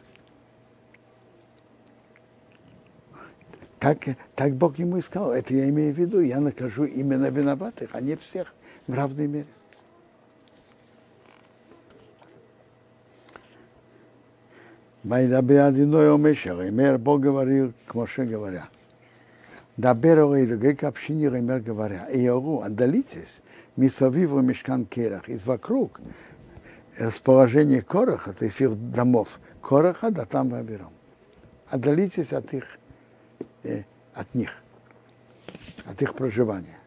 Так, 3.86 3.98
так 4.34 4.52
Бог 4.54 4.80
ему 4.80 4.96
и 4.96 5.00
сказал, 5.00 5.30
это 5.30 5.54
я 5.54 5.68
имею 5.68 5.94
в 5.94 5.96
виду, 5.96 6.18
я 6.20 6.40
накажу 6.40 6.86
именно 6.86 7.26
виноватых, 7.26 7.90
а 7.92 8.00
не 8.00 8.16
всех 8.16 8.52
в 8.88 8.92
равной 8.92 9.28
мере. 9.28 9.46
Эмер 16.68 16.98
Бог 16.98 17.20
говорил 17.20 17.74
к 17.86 17.94
Моше 17.94 18.24
говоря. 18.24 18.68
Дабер 19.76 20.18
Оэйдугей 20.18 20.74
к 20.74 20.82
общине 20.82 21.28
Эмер 21.28 21.60
говоря. 21.60 22.06
И 22.06 22.24
Иору, 22.24 22.62
отдалитесь, 22.62 23.36
Мисовиву 23.76 24.40
Мешкан 24.40 24.86
Керах, 24.86 25.28
из 25.28 25.46
вокруг 25.46 26.00
расположение 26.98 27.82
Короха, 27.82 28.32
то 28.32 28.46
есть 28.46 28.60
их 28.60 28.72
домов, 28.90 29.38
Короха, 29.62 30.10
да 30.10 30.24
там 30.24 30.48
Вавиром. 30.48 30.90
Отдалитесь 31.68 32.32
от 32.32 32.52
их 32.52 32.64
от 34.14 34.34
них, 34.34 34.50
от 35.84 36.00
их 36.02 36.14
проживания. 36.14 36.78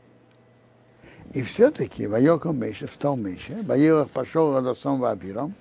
И 1.33 1.43
все-таки 1.43 2.07
Вайоком 2.07 2.57
Мейша 2.57 2.87
встал 2.87 3.15
Мейша, 3.15 3.57
Ваилах 3.63 4.09
пошел 4.09 4.53
Радосом 4.53 4.99
Вавиром, 4.99 5.53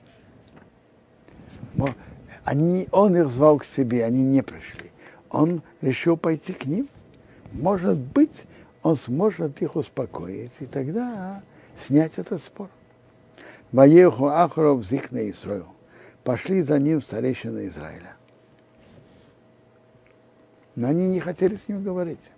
они, 2.45 2.89
он 2.93 3.17
их 3.17 3.29
звал 3.31 3.59
к 3.59 3.67
себе, 3.67 4.05
они 4.05 4.25
не 4.25 4.43
пришли. 4.43 4.91
Он 5.29 5.63
решил 5.83 6.17
пойти 6.17 6.55
к 6.55 6.65
ним. 6.65 6.89
Может 7.53 7.99
быть, 7.99 8.45
он 8.83 8.97
сможет 8.97 9.61
их 9.61 9.77
успокоить, 9.77 10.53
и 10.61 10.65
тогда 10.65 11.43
снять 11.77 12.13
этот 12.17 12.43
спор. 12.43 12.71
Ваеху 13.71 14.29
Ахров 14.29 14.83
Зикна 14.87 15.29
Исраил. 15.29 15.67
Пошли 16.25 16.63
за 16.63 16.79
ним 16.79 17.03
старейшины 17.03 17.67
Израиля 17.67 18.18
но 20.79 20.89
они 20.89 21.09
не 21.09 21.19
хотели 21.19 21.57
с 21.57 21.67
ним 21.67 21.83
говорить. 21.83 22.31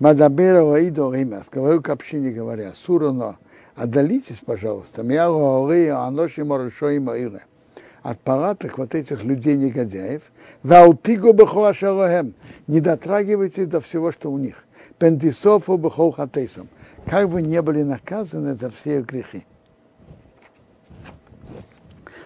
Мадабера 0.00 0.74
Аидо 0.74 1.12
Римас, 1.12 1.46
говорю 1.48 1.80
к 1.80 1.88
общине, 1.88 2.32
говоря, 2.32 2.72
Сурано, 2.72 3.38
отдалитесь, 3.76 4.40
пожалуйста, 4.44 5.04
от 8.02 8.20
палаток 8.20 8.78
вот 8.78 8.96
этих 8.96 9.22
людей-негодяев, 9.22 10.22
Ваутигу 10.64 11.32
бехуашалахем, 11.32 12.34
не 12.66 12.80
дотрагивайтесь 12.80 13.68
до 13.68 13.80
всего, 13.80 14.10
что 14.10 14.32
у 14.32 14.38
них. 14.38 14.64
Пентисофу 14.98 15.76
бехохатейсом, 15.76 16.68
как 17.06 17.28
бы 17.30 17.42
не 17.42 17.62
были 17.62 17.84
наказаны 17.84 18.56
за 18.56 18.70
все 18.70 19.02
грехи. 19.02 19.46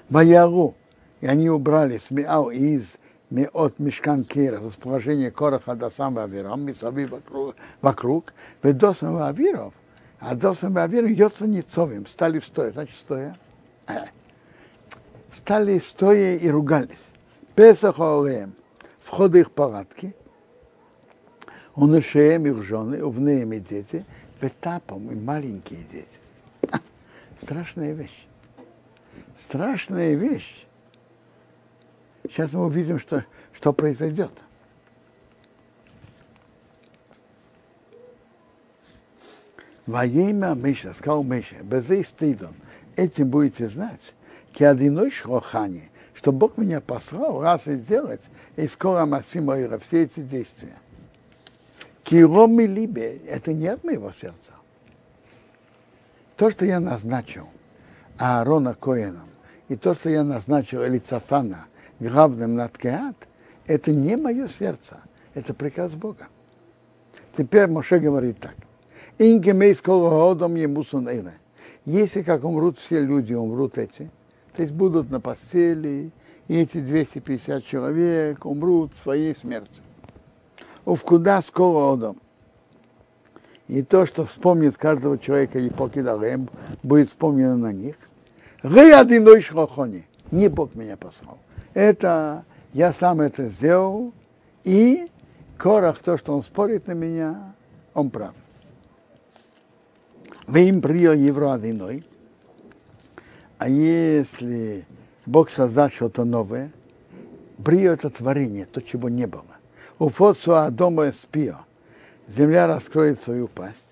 Ваяру, 0.08 0.74
и 1.20 1.26
они 1.26 1.50
убрали 1.50 1.98
смеал 1.98 2.50
из 2.50 2.96
от 3.52 3.78
мешкан 3.78 4.24
Кира, 4.24 4.58
расположение 4.60 5.30
Короха 5.30 5.74
до 5.74 5.90
самого 5.90 6.24
Авиром, 6.24 6.62
Мисави 6.62 7.06
вокруг, 7.06 7.56
вокруг. 7.82 8.32
До 8.62 8.94
самого 8.94 9.28
Авиров, 9.28 9.74
а 10.18 10.34
до 10.34 10.54
самого 10.54 10.84
Авиров 10.84 11.10
Йоца 11.10 11.46
Ницовым, 11.46 12.06
стали 12.06 12.38
стоя, 12.40 12.72
значит 12.72 12.96
стоя, 12.96 13.36
стали 15.32 15.78
стоя 15.78 16.36
и 16.36 16.48
ругались. 16.48 17.08
Песах 17.54 17.98
Олеем, 17.98 18.54
входы 19.00 19.40
их 19.40 19.50
палатки, 19.50 20.14
унышеем 21.74 22.46
их 22.46 22.62
жены, 22.62 23.04
увнеем 23.04 23.52
и 23.52 23.60
дети, 23.60 24.06
ветапом 24.40 25.10
и 25.10 25.14
маленькие 25.14 25.84
дети. 25.92 26.08
Страшная 27.42 27.92
вещь. 27.92 28.26
Страшная 29.36 30.14
вещь 30.14 30.66
Сейчас 32.30 32.52
мы 32.52 32.66
увидим, 32.66 32.98
что, 32.98 33.24
что 33.52 33.72
произойдет. 33.72 34.32
Во 39.86 40.04
имя 40.04 40.54
Миша, 40.54 40.92
сказал 40.92 41.22
Миша, 41.22 41.56
без 41.62 42.08
стыдом, 42.08 42.54
этим 42.94 43.30
будете 43.30 43.68
знать, 43.68 44.14
киадиной 44.52 45.10
шлохани, 45.10 45.88
что 46.12 46.30
Бог 46.30 46.58
меня 46.58 46.82
послал 46.82 47.40
раз 47.40 47.66
и 47.66 47.76
делать, 47.76 48.20
и 48.56 48.66
скоро 48.66 49.06
Масимоира, 49.06 49.78
все 49.78 50.02
эти 50.02 50.20
действия. 50.20 50.76
Кироми 52.02 52.64
либе, 52.64 53.16
это 53.26 53.54
не 53.54 53.68
от 53.68 53.82
моего 53.82 54.12
сердца. 54.12 54.52
То, 56.36 56.50
что 56.50 56.66
я 56.66 56.80
назначил 56.80 57.48
Аарона 58.18 58.74
Коэном, 58.74 59.28
и 59.68 59.76
то, 59.76 59.94
что 59.94 60.10
я 60.10 60.22
назначил 60.22 60.84
Элицафана, 60.84 61.67
главным 62.00 62.56
над 62.56 62.76
Кеат, 62.78 63.16
это 63.66 63.92
не 63.92 64.16
мое 64.16 64.48
сердце, 64.48 64.98
это 65.34 65.54
приказ 65.54 65.92
Бога. 65.92 66.28
Теперь 67.36 67.66
Моше 67.68 67.98
говорит 67.98 68.38
так. 68.40 68.54
Если 71.84 72.22
как 72.22 72.44
умрут 72.44 72.78
все 72.78 73.00
люди, 73.00 73.34
умрут 73.34 73.78
эти, 73.78 74.10
то 74.54 74.62
есть 74.62 74.72
будут 74.72 75.10
на 75.10 75.20
постели, 75.20 76.10
и 76.48 76.56
эти 76.56 76.80
250 76.80 77.64
человек 77.64 78.46
умрут 78.46 78.92
своей 79.02 79.34
смертью. 79.34 79.82
Ув 80.84 81.02
куда 81.02 81.42
скоро 81.42 81.92
одом. 81.92 82.18
И 83.66 83.82
то, 83.82 84.06
что 84.06 84.24
вспомнит 84.24 84.78
каждого 84.78 85.18
человека 85.18 85.58
и 85.58 85.68
покидалем, 85.68 86.48
будет 86.82 87.08
вспомнено 87.08 87.56
на 87.56 87.72
них. 87.72 87.96
Не 90.30 90.48
Бог 90.48 90.74
меня 90.74 90.96
послал 90.96 91.38
это 91.78 92.44
я 92.72 92.92
сам 92.92 93.20
это 93.20 93.48
сделал, 93.48 94.12
и 94.64 95.08
Корах, 95.56 95.98
то, 95.98 96.18
что 96.18 96.34
он 96.34 96.42
спорит 96.42 96.88
на 96.88 96.92
меня, 96.92 97.54
он 97.94 98.10
прав. 98.10 98.34
Вы 100.48 100.68
им 100.68 100.80
принял 100.80 101.12
евро 101.12 101.54
одиной, 101.54 102.04
а 103.58 103.68
если 103.68 104.86
Бог 105.24 105.50
создал 105.50 105.88
что-то 105.90 106.24
новое, 106.24 106.72
Брио 107.58 107.92
это 107.92 108.10
творение, 108.10 108.66
то, 108.66 108.80
чего 108.80 109.08
не 109.08 109.26
было. 109.26 109.44
У 110.00 110.08
Фоцуа 110.08 110.70
дома 110.70 111.12
спио. 111.12 111.58
Земля 112.28 112.66
раскроет 112.66 113.20
свою 113.20 113.48
пасть. 113.48 113.84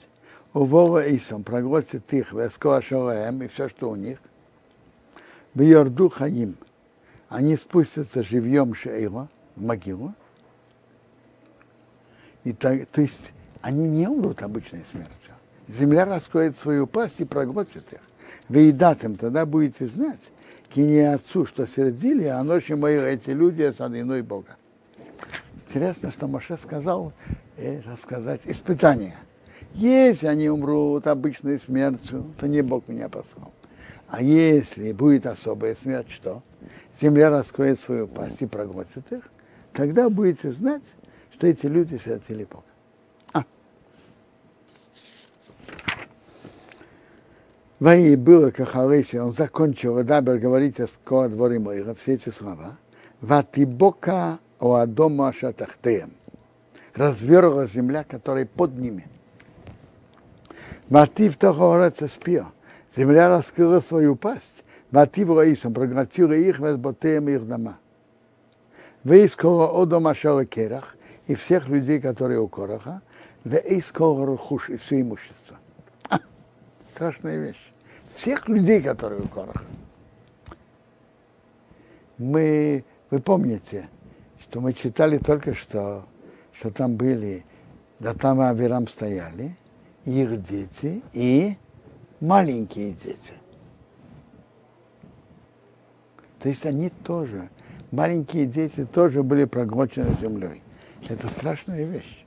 У 0.55 0.65
Вова 0.65 1.03
Исам 1.17 1.43
проглотит 1.43 2.13
их, 2.13 2.33
Вескоа 2.33 2.81
Шалаем 2.81 3.43
и 3.43 3.49
все, 3.49 3.69
что 3.69 3.91
у 3.91 3.97
них. 3.97 4.19
В 5.55 5.61
Йорду 5.61 6.09
Хаим 6.09 6.57
они 7.29 7.57
спустятся 7.57 8.23
живьем 8.23 8.75
Шейла 8.75 9.29
в 9.57 9.65
могилу. 9.65 10.15
И 12.45 12.53
так, 12.53 12.87
то 12.89 13.01
есть 13.01 13.33
они 13.61 13.89
не 13.89 14.07
умрут 14.07 14.43
обычной 14.43 14.85
смертью. 14.91 15.35
Земля 15.69 16.05
раскроет 16.05 16.57
свою 16.57 16.87
пасть 16.87 17.19
и 17.19 17.25
проглотит 17.25 17.93
их. 17.93 18.01
Вы 18.49 18.69
и 18.69 18.73
датым 18.73 19.17
тогда 19.17 19.45
будете 19.45 19.89
знать, 19.89 20.21
кини 20.73 20.99
отцу, 20.99 21.47
что 21.47 21.67
сердили, 21.67 22.25
а 22.25 22.43
ночью 22.45 22.79
мои 22.79 22.97
эти 22.97 23.31
люди 23.31 23.63
с 23.63 23.81
иной 23.81 24.23
Бога. 24.23 24.57
Интересно, 25.69 26.13
что 26.13 26.29
Моше 26.29 26.57
сказал, 26.57 27.13
э, 27.57 27.81
рассказать 27.81 28.43
испытания. 28.45 29.17
Если 29.75 30.29
они 30.29 30.49
умрут 30.49 31.09
обычной 31.09 31.59
смертью, 31.59 32.33
то 32.39 32.47
не 32.47 32.63
Бог 32.63 32.87
меня 32.87 33.09
послал. 33.09 33.53
А 34.09 34.23
если 34.23 34.93
будет 34.93 35.27
особая 35.27 35.77
смерть, 35.83 36.11
что? 36.11 36.43
Земля 37.01 37.31
раскроет 37.31 37.81
свою 37.81 38.09
пасть 38.09 38.41
и 38.41 38.47
проглотит 38.47 39.11
их, 39.13 39.25
тогда 39.73 40.09
будете 40.09 40.51
знать, 40.51 40.83
что 41.33 41.47
эти 41.47 41.67
люди 41.67 42.01
сердили 42.03 42.45
Бога. 42.45 42.65
А. 43.33 43.45
Ваи 47.79 48.15
было 48.15 48.51
как 48.51 48.75
Алыси, 48.75 49.17
он 49.17 49.33
закончил, 49.33 50.03
Дабер 50.03 50.39
говорить 50.39 50.81
о 50.81 50.87
скоро 50.87 51.29
дворе 51.29 51.59
моих, 51.59 51.87
все 51.99 52.15
эти 52.15 52.31
слова. 52.31 52.79
Ватибока 53.21 54.39
о 54.59 54.77
Адома 54.77 55.33
Шатахтеем. 55.33 56.13
Разверла 56.95 57.67
земля, 57.67 58.05
которая 58.05 58.47
под 58.47 58.79
ними. 58.79 59.07
Ватив 60.89 61.37
того 61.37 61.91
спио. 62.09 62.47
Земля 62.97 63.29
раскрыла 63.29 63.81
свою 63.81 64.17
пасть. 64.17 64.65
Ватив 64.91 65.31
Раисом 65.31 65.75
проглотила 65.75 66.33
их, 66.33 66.59
возботеем 66.59 67.29
их 67.29 67.47
дома. 67.47 67.79
Вейского 69.05 69.83
Одома 69.83 70.15
Шалакерах 70.15 70.97
и 71.27 71.35
всех 71.35 71.69
людей, 71.69 72.01
которые 72.01 72.41
у 72.41 72.49
Короха, 72.49 73.03
Вейского 73.45 74.27
Рухуш 74.27 74.71
и 74.71 74.77
все 74.77 75.01
имущество. 75.01 75.57
А, 76.09 76.19
страшная 76.89 77.39
вещь. 77.39 77.73
Всех 78.15 78.49
людей, 78.49 78.83
которые 78.83 79.23
у 79.23 79.29
Короха. 79.29 79.63
Мы, 82.19 82.85
вы 83.11 83.21
помните, 83.21 83.89
что 84.41 84.61
мы 84.61 84.73
читали 84.73 85.19
только 85.19 85.55
что, 85.55 86.07
что 86.53 86.71
там 86.71 86.97
были, 86.97 87.45
да 87.99 88.15
там 88.15 88.41
Авирам 88.41 88.89
стояли, 88.89 89.57
их 90.05 90.43
дети 90.43 91.03
и 91.13 91.57
маленькие 92.21 92.93
дети. 92.93 93.35
То 96.47 96.51
есть 96.51 96.65
они 96.65 96.91
тоже, 96.91 97.49
маленькие 97.91 98.47
дети 98.47 98.85
тоже 98.85 99.25
были 99.25 99.47
проглочены 99.47 100.17
землей. 100.21 100.63
Это 101.09 101.27
страшная 101.27 101.83
вещь. 101.83 102.25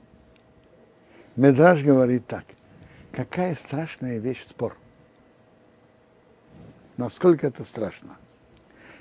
Медраж 1.36 1.82
говорит 1.82 2.26
так. 2.26 2.44
Какая 3.12 3.54
страшная 3.54 4.18
вещь 4.18 4.44
спор. 4.46 4.76
Насколько 6.98 7.46
это 7.46 7.64
страшно. 7.64 8.18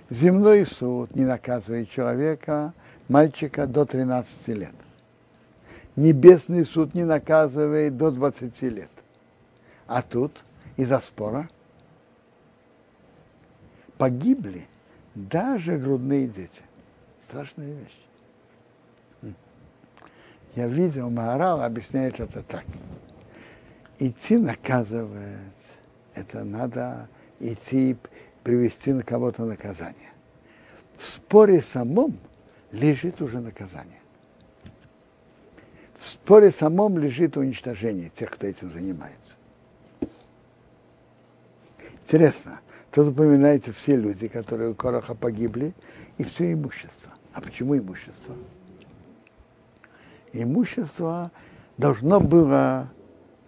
Земной 0.10 0.66
суд 0.66 1.14
не 1.14 1.26
наказывает 1.26 1.90
человека, 1.90 2.74
мальчика 3.10 3.68
до 3.68 3.86
13 3.86 4.48
лет. 4.56 4.76
Небесный 5.98 6.64
суд 6.64 6.94
не 6.94 7.04
наказывает 7.04 7.98
до 7.98 8.12
20 8.12 8.62
лет. 8.62 8.92
А 9.86 10.02
тут 10.02 10.46
из-за 10.78 11.02
спора 11.02 11.50
погибли 13.98 14.66
даже 15.16 15.78
грудные 15.78 16.28
дети. 16.28 16.62
Страшная 17.28 17.74
вещь. 17.74 19.34
Я 20.56 20.68
видел, 20.68 21.10
Маорал 21.10 21.62
объясняет 21.62 22.20
это 22.20 22.42
так. 22.44 22.66
Идти 24.00 24.38
наказывать, 24.38 25.38
это 26.16 26.44
надо 26.44 27.08
идти 27.40 27.98
привести 28.44 28.94
на 28.94 29.04
кого-то 29.04 29.46
наказание. 29.46 30.12
В 30.98 31.04
споре 31.04 31.62
самом 31.62 32.18
лежит 32.72 33.22
уже 33.22 33.40
наказание. 33.40 34.00
В 35.98 36.08
споре 36.08 36.52
самом 36.52 36.98
лежит 36.98 37.38
уничтожение 37.38 38.10
тех, 38.10 38.32
кто 38.32 38.48
этим 38.48 38.72
занимается. 38.72 39.36
Интересно, 42.04 42.60
тут 42.92 43.10
упоминается 43.10 43.74
все 43.74 43.96
люди, 43.96 44.28
которые 44.28 44.72
у 44.72 44.76
Короха 44.76 45.16
погибли, 45.16 45.74
и 46.18 46.24
все 46.24 46.54
имущество. 46.54 47.12
А 47.34 47.42
почему 47.42 47.78
имущество? 47.78 48.36
Имущество 50.34 51.32
должно 51.78 52.20
было 52.20 52.90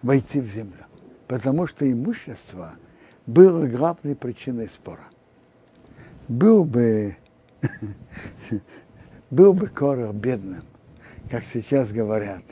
войти 0.02 0.40
в 0.40 0.46
землю, 0.46 0.86
потому 1.28 1.66
что 1.66 1.90
имущество 1.90 2.72
было 3.26 3.66
главной 3.66 4.16
причиной 4.16 4.68
спора. 4.68 5.04
Был 6.28 6.64
бы 6.64 7.16
был 9.30 9.54
бы 9.54 9.68
Корах 9.68 10.14
бедным, 10.14 10.62
как 11.30 11.44
сейчас 11.44 11.90
говорят, 11.90 12.42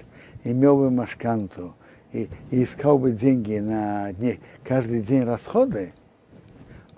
имел 0.44 0.76
бы 0.76 0.90
машканту 0.90 1.74
и, 2.12 2.28
и 2.50 2.64
искал 2.64 2.98
бы 2.98 3.12
деньги 3.12 3.58
на 3.58 4.12
дне, 4.12 4.40
каждый 4.64 5.02
день 5.02 5.24
расходы, 5.24 5.92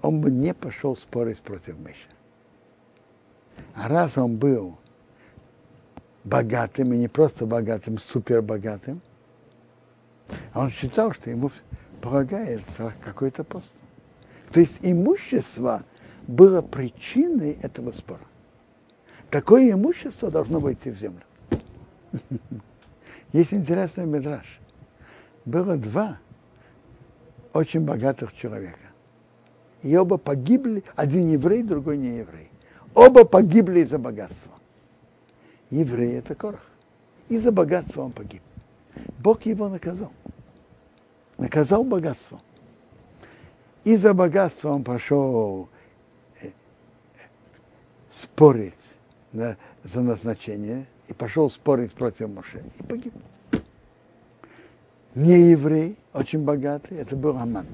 он 0.03 0.21
бы 0.21 0.31
не 0.31 0.53
пошел 0.53 0.97
спорить 0.97 1.41
против 1.41 1.79
Миша. 1.79 2.09
А 3.75 3.89
раз 3.89 4.19
он 4.19 4.37
был 4.37 4.79
богатым, 6.25 6.93
и 6.93 6.99
не 6.99 7.09
просто 7.09 7.47
богатым, 7.47 7.99
супербогатым, 7.99 9.01
он 10.55 10.71
считал, 10.71 11.13
что 11.13 11.31
ему 11.31 11.51
полагается 12.01 12.95
какой-то 13.03 13.45
пост. 13.45 13.71
То 14.53 14.61
есть 14.61 14.77
имущество 14.83 15.85
было 16.27 16.63
причиной 16.63 17.53
этого 17.63 17.93
спора. 17.93 18.25
Такое 19.31 19.73
имущество 19.73 20.31
должно 20.31 20.59
войти 20.59 20.91
в 20.91 20.99
землю. 20.99 21.23
Есть 23.33 23.55
интересный 23.55 24.05
метраж. 24.05 24.61
Было 25.45 25.77
два 25.77 26.19
очень 27.53 27.81
богатых 27.81 28.35
человека. 28.35 28.82
И 29.83 29.97
оба 29.97 30.17
погибли, 30.17 30.85
один 30.95 31.29
еврей, 31.29 31.63
другой 31.63 31.99
не 31.99 32.19
еврей. 32.19 32.49
Оба 32.95 33.25
погибли 33.25 33.81
из-за 33.81 33.99
богатства. 33.99 34.53
Еврей 35.71 36.19
это 36.19 36.35
Корах. 36.35 36.65
Из-за 37.29 37.51
богатства 37.51 38.03
он 38.03 38.13
погиб. 38.13 38.43
Бог 39.19 39.43
его 39.47 39.69
наказал. 39.69 40.13
Наказал 41.39 41.83
богатство. 41.83 42.41
Из-за 43.85 44.15
богатства 44.15 44.71
он 44.71 44.85
пошел 44.85 45.69
э, 46.41 46.51
спорить 48.11 48.75
на, 49.33 49.57
за 49.83 50.03
назначение 50.03 50.87
и 51.09 51.13
пошел 51.13 51.51
спорить 51.51 51.93
против 51.93 52.29
Моше 52.29 52.63
и 52.79 52.83
погиб. 52.85 53.15
Не 55.15 55.51
еврей, 55.51 55.97
очень 56.13 56.45
богатый, 56.45 56.99
это 56.99 57.17
был 57.17 57.37
Хаман. 57.37 57.67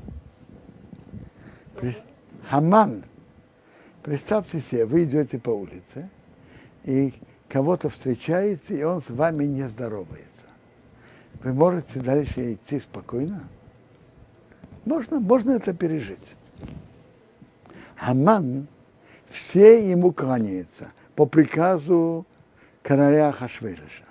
Хаман, 2.48 3.04
представьте 4.02 4.60
себе, 4.60 4.86
вы 4.86 5.04
идете 5.04 5.38
по 5.38 5.50
улице, 5.50 6.08
и 6.84 7.12
кого-то 7.48 7.90
встречаете, 7.90 8.78
и 8.78 8.82
он 8.82 9.02
с 9.02 9.10
вами 9.10 9.44
не 9.44 9.68
здоровается. 9.68 10.26
Вы 11.42 11.52
можете 11.52 12.00
дальше 12.00 12.54
идти 12.54 12.80
спокойно? 12.80 13.48
Можно, 14.84 15.20
можно 15.20 15.52
это 15.52 15.74
пережить. 15.74 16.36
Хаман, 17.96 18.66
все 19.28 19.90
ему 19.90 20.12
кланяются 20.12 20.92
по 21.14 21.26
приказу 21.26 22.24
короля 22.82 23.32
Хашверыша. 23.32 24.04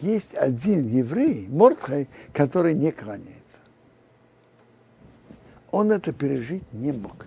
Есть 0.00 0.34
один 0.34 0.86
еврей, 0.86 1.48
Мортхай, 1.48 2.08
который 2.32 2.74
не 2.74 2.92
кланяется. 2.92 3.37
Он 5.70 5.92
это 5.92 6.12
пережить 6.12 6.62
не 6.72 6.92
мог. 6.92 7.26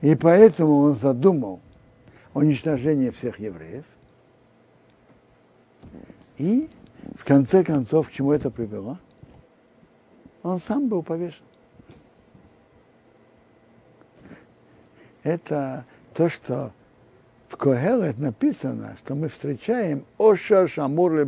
И 0.00 0.14
поэтому 0.14 0.78
он 0.78 0.96
задумал 0.96 1.60
уничтожение 2.34 3.10
всех 3.10 3.38
евреев. 3.38 3.84
И 6.38 6.68
в 7.14 7.24
конце 7.24 7.64
концов, 7.64 8.08
к 8.08 8.12
чему 8.12 8.32
это 8.32 8.50
привело? 8.50 8.98
Он 10.42 10.60
сам 10.60 10.88
был 10.88 11.02
повешен. 11.02 11.42
Это 15.22 15.84
то, 16.14 16.28
что 16.28 16.72
в 17.48 17.56
Когелет 17.56 18.18
написано, 18.18 18.96
что 18.98 19.14
мы 19.14 19.28
встречаем 19.28 20.04
Оша 20.18 20.68
Шамур. 20.68 21.24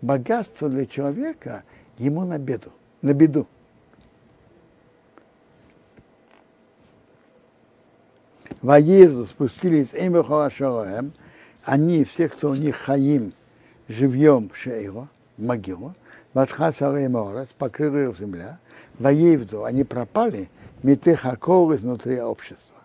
Богатство 0.00 0.68
для 0.68 0.86
человека 0.86 1.64
ему 1.98 2.24
на 2.24 2.38
беду, 2.38 2.70
на 3.02 3.14
беду. 3.14 3.46
Ваирду 8.64 9.26
спустились 9.26 9.90
Эмихалашалаем, 9.92 11.12
они, 11.64 12.02
все, 12.04 12.30
кто 12.30 12.48
у 12.48 12.54
них 12.54 12.76
хаим, 12.76 13.34
живьем 13.88 14.50
шейро, 14.54 15.08
могилу, 15.36 15.94
Ватхаса 16.32 16.90
Рейморец, 16.90 17.48
покрыла 17.58 18.08
их 18.08 18.18
земля, 18.18 18.58
воевду, 18.98 19.64
они 19.64 19.84
пропали, 19.84 20.48
метехакол 20.82 21.74
изнутри 21.76 22.22
общества. 22.22 22.78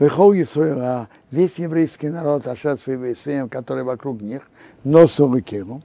Выхол 0.00 0.32
Исруила, 0.32 1.08
весь 1.30 1.60
еврейский 1.60 2.08
народ, 2.08 2.48
Ашат 2.48 2.80
Свивейсеем, 2.80 3.48
который 3.48 3.84
вокруг 3.84 4.20
них, 4.22 4.42
носу 4.82 5.40
Киру, 5.40 5.82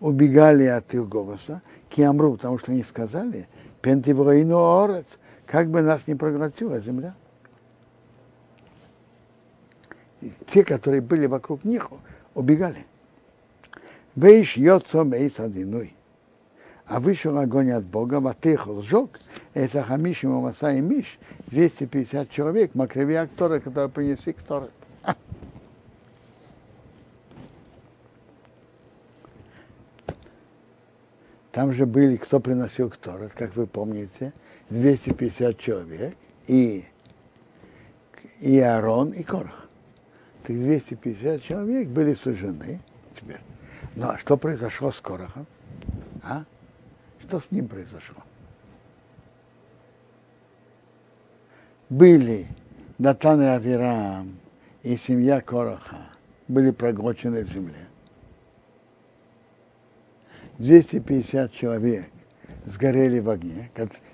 убегали 0.00 0.66
от 0.66 0.92
их 0.92 1.08
голоса, 1.08 1.62
Киамру, 1.88 2.34
потому 2.34 2.58
что 2.58 2.72
они 2.72 2.82
сказали, 2.82 3.48
Пентивраину 3.80 4.82
Орец, 4.84 5.18
как 5.46 5.70
бы 5.70 5.80
нас 5.80 6.02
не 6.06 6.14
проглотила 6.14 6.78
земля. 6.78 7.14
И 10.15 10.15
те, 10.46 10.64
которые 10.64 11.00
были 11.00 11.26
вокруг 11.26 11.64
них, 11.64 11.88
убегали. 12.34 12.86
Вейш 14.14 14.56
йоцо 14.56 15.04
мейс 15.04 15.38
адиной. 15.38 15.94
А 16.86 17.00
вышел 17.00 17.36
огонь 17.36 17.72
от 17.72 17.84
Бога, 17.84 18.20
Матых 18.20 18.66
сжег, 18.82 19.18
это 19.54 19.82
Хамишим 19.82 20.30
Маса 20.30 20.72
и 20.72 20.80
Миш, 20.80 21.18
250 21.48 22.30
человек, 22.30 22.76
макревия 22.76 23.28
Торы, 23.36 23.58
которые 23.58 23.88
принесли 23.88 24.32
к 24.32 24.40
Торе. 24.42 24.68
Там 31.50 31.72
же 31.72 31.86
были, 31.86 32.16
кто 32.16 32.38
приносил 32.38 32.88
к 32.88 32.96
Торет, 32.96 33.32
как 33.32 33.56
вы 33.56 33.66
помните, 33.66 34.32
250 34.70 35.58
человек, 35.58 36.14
и, 36.46 36.84
и 38.38 38.60
Аарон, 38.60 39.10
и 39.10 39.24
Корах. 39.24 39.65
Так 40.46 40.56
250 40.56 41.42
человек 41.42 41.88
были 41.88 42.14
сужены 42.14 42.80
теперь. 43.18 43.40
Ну 43.96 44.10
а 44.10 44.18
что 44.18 44.36
произошло 44.36 44.92
с 44.92 45.00
Корохом? 45.00 45.44
А? 46.22 46.44
Что 47.18 47.40
с 47.40 47.50
ним 47.50 47.66
произошло? 47.66 48.22
Были 51.88 52.46
Датан 52.98 53.42
и 53.42 53.46
Авирам 53.46 54.38
и 54.84 54.96
семья 54.96 55.40
Короха 55.40 55.98
были 56.46 56.70
проглочены 56.70 57.44
в 57.44 57.48
земле. 57.48 57.88
250 60.58 61.52
человек 61.52 62.06
сгорели 62.66 63.18
в 63.18 63.30
огне, 63.30 63.72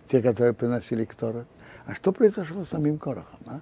те, 0.09 0.23
которые 0.23 0.55
приносили 0.55 1.05
к 1.05 1.15
Тору. 1.15 1.45
А 1.85 1.95
что 1.95 2.11
произошло 2.11 2.65
с 2.65 2.71
самим 2.71 2.97
Корохом? 2.97 3.41
А? 3.45 3.61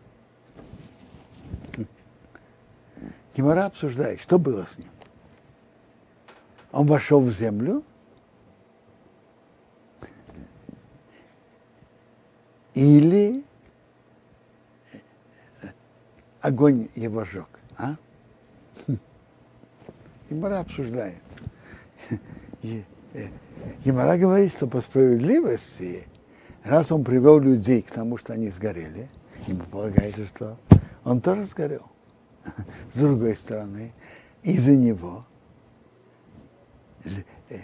Гимара 3.41 3.65
обсуждает, 3.65 4.21
что 4.21 4.39
было 4.39 4.67
с 4.67 4.77
ним. 4.77 4.91
Он 6.73 6.87
вошел 6.87 7.23
в 7.23 7.31
землю, 7.31 7.83
или 12.75 13.43
огонь 16.43 16.91
его 16.95 17.25
жег. 17.25 17.49
А? 17.79 17.97
Гимара 20.29 20.61
обсуждает. 20.61 21.23
Гимара 23.83 24.19
говорит, 24.19 24.53
что 24.53 24.67
по 24.67 24.83
справедливости, 24.83 26.07
раз 26.63 26.93
он 26.93 27.05
привел 27.05 27.39
людей 27.39 27.81
к 27.81 27.91
тому, 27.91 28.19
что 28.19 28.35
они 28.35 28.51
сгорели, 28.51 29.09
ему 29.47 29.65
полагается, 29.65 30.27
что 30.27 30.59
он 31.05 31.23
тоже 31.23 31.45
сгорел. 31.45 31.87
С 32.95 32.99
другой 32.99 33.35
стороны, 33.37 33.93
из-за 34.43 34.77
него 34.77 35.25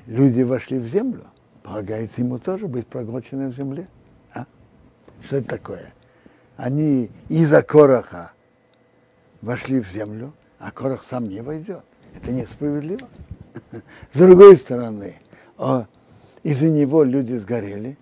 люди 0.06 0.42
вошли 0.42 0.78
в 0.78 0.86
землю, 0.86 1.24
полагается 1.62 2.20
ему 2.20 2.38
тоже 2.38 2.66
быть 2.68 2.86
проглоченным 2.86 3.50
в 3.50 3.54
земле. 3.54 3.88
А? 4.34 4.46
Что 5.22 5.36
это 5.36 5.48
такое? 5.48 5.92
Они 6.56 7.10
из-за 7.28 7.62
Короха 7.62 8.32
вошли 9.42 9.80
в 9.80 9.88
землю, 9.88 10.32
а 10.58 10.70
Корох 10.70 11.02
сам 11.04 11.28
не 11.28 11.40
войдет. 11.40 11.84
Это 12.14 12.30
несправедливо. 12.30 13.08
С 14.12 14.18
другой 14.18 14.56
стороны, 14.56 15.16
из-за 16.42 16.68
него 16.68 17.04
люди 17.04 17.34
сгорели, 17.34 17.98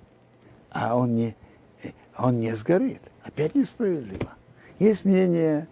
а 0.70 0.97
он 0.97 1.16
не, 1.16 1.37
он 2.16 2.41
не 2.41 2.55
сгорит. 2.55 3.03
Опять 3.25 3.55
несправедливо. 3.55 4.31
Есть 4.79 5.05
мнение, 5.05 5.68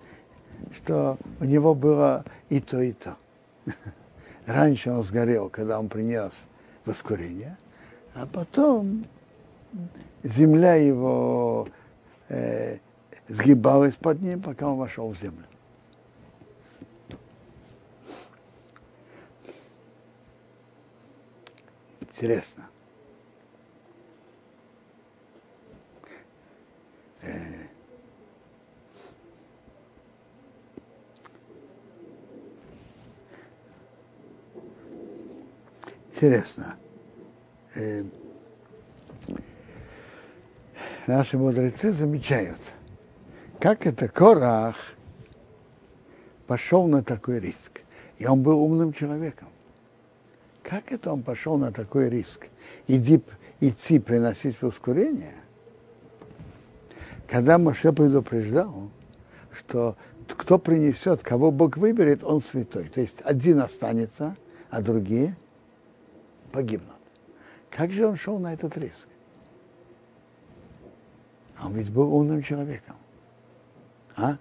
что 0.74 1.18
у 1.40 1.44
него 1.44 1.74
было 1.74 2.24
и 2.48 2.60
то, 2.60 2.80
и 2.80 2.92
то. 2.92 3.16
Раньше 4.46 4.90
он 4.90 5.02
сгорел, 5.02 5.48
когда 5.48 5.78
он 5.78 5.88
принес 5.88 6.32
воскурение, 6.84 7.56
а 8.14 8.26
потом 8.26 9.06
земля 10.22 10.74
его 10.74 11.68
э, 12.28 12.78
сгибалась 13.28 13.94
под 13.94 14.20
ним, 14.20 14.42
пока 14.42 14.68
он 14.68 14.78
вошел 14.78 15.08
в 15.10 15.18
землю. 15.18 15.44
Интересно. 22.00 22.71
Интересно. 36.22 36.76
Э, 37.74 38.04
наши 41.08 41.36
мудрецы 41.36 41.90
замечают, 41.90 42.60
как 43.58 43.86
это 43.86 44.06
Корах 44.08 44.76
пошел 46.46 46.86
на 46.86 47.02
такой 47.02 47.40
риск. 47.40 47.80
И 48.18 48.26
он 48.26 48.42
был 48.42 48.62
умным 48.62 48.92
человеком. 48.92 49.48
Как 50.62 50.92
это 50.92 51.12
он 51.12 51.22
пошел 51.22 51.56
на 51.56 51.72
такой 51.72 52.08
риск? 52.08 52.46
Иди, 52.86 53.20
идти 53.58 53.98
приносить 53.98 54.62
воскурение? 54.62 55.34
Когда 57.26 57.58
Моше 57.58 57.92
предупреждал, 57.92 58.90
что 59.52 59.96
кто 60.28 60.58
принесет, 60.58 61.22
кого 61.22 61.50
Бог 61.50 61.76
выберет, 61.76 62.22
он 62.22 62.40
святой. 62.40 62.84
То 62.84 63.00
есть 63.00 63.20
один 63.24 63.58
останется, 63.58 64.36
а 64.70 64.82
другие 64.82 65.36
погибнут. 66.52 66.96
Как 67.70 67.90
же 67.90 68.06
он 68.06 68.16
шел 68.16 68.38
на 68.38 68.52
этот 68.52 68.76
риск? 68.76 69.08
Он 71.62 71.72
ведь 71.74 71.90
был 71.90 72.14
умным 72.14 72.42
человеком. 72.42 72.96
А? 74.16 74.36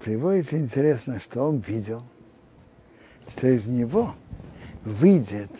приводится 0.00 0.58
интересно, 0.58 1.20
что 1.20 1.44
он 1.44 1.58
видел, 1.58 2.02
что 3.28 3.46
из 3.46 3.66
него 3.66 4.14
выйдет 4.84 5.52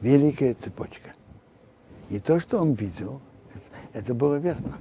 великая 0.00 0.54
цепочка. 0.54 1.14
И 2.10 2.20
то, 2.20 2.38
что 2.38 2.60
он 2.60 2.74
видел, 2.74 3.20
это 3.92 4.14
было 4.14 4.36
верно. 4.36 4.78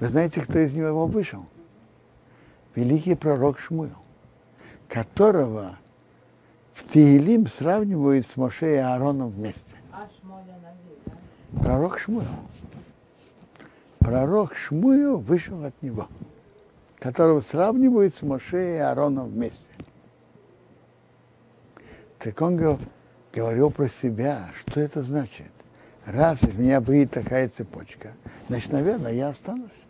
Вы 0.00 0.08
знаете, 0.08 0.40
кто 0.40 0.58
из 0.58 0.72
него 0.72 1.06
вышел? 1.06 1.46
Великий 2.74 3.14
пророк 3.14 3.58
Шмуил, 3.58 3.96
которого 4.88 5.78
в 6.72 6.88
Тиилим 6.88 7.46
сравнивают 7.46 8.26
с 8.26 8.36
Моше 8.36 8.74
и 8.74 8.78
Аароном 8.78 9.30
вместе. 9.30 9.76
А 9.92 10.08
пророк 11.60 11.98
Шмуил. 11.98 12.28
Пророк 13.98 14.54
Шмуил 14.54 15.18
вышел 15.18 15.64
от 15.64 15.80
него 15.82 16.08
которого 17.04 17.42
сравнивают 17.42 18.14
с 18.14 18.22
Моше 18.22 18.76
и 18.76 18.78
Аароном 18.78 19.28
вместе. 19.28 19.60
Так 22.18 22.40
он 22.40 22.78
говорил 23.30 23.70
про 23.70 23.88
себя, 23.88 24.48
что 24.56 24.80
это 24.80 25.02
значит. 25.02 25.50
Раз 26.06 26.42
из 26.42 26.54
меня 26.54 26.80
будет 26.80 27.10
такая 27.10 27.50
цепочка, 27.50 28.14
значит, 28.48 28.72
наверное, 28.72 29.12
я 29.12 29.28
останусь. 29.28 29.84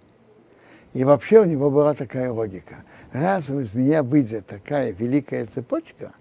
И 0.94 1.02
вообще 1.02 1.40
у 1.40 1.44
него 1.44 1.70
была 1.70 1.92
такая 1.92 2.30
логика. 2.30 2.84
Раз 3.12 3.50
из 3.50 3.74
меня 3.74 4.04
выйдет 4.04 4.46
такая 4.46 4.92
великая 4.92 5.44
цепочка, 5.44 6.14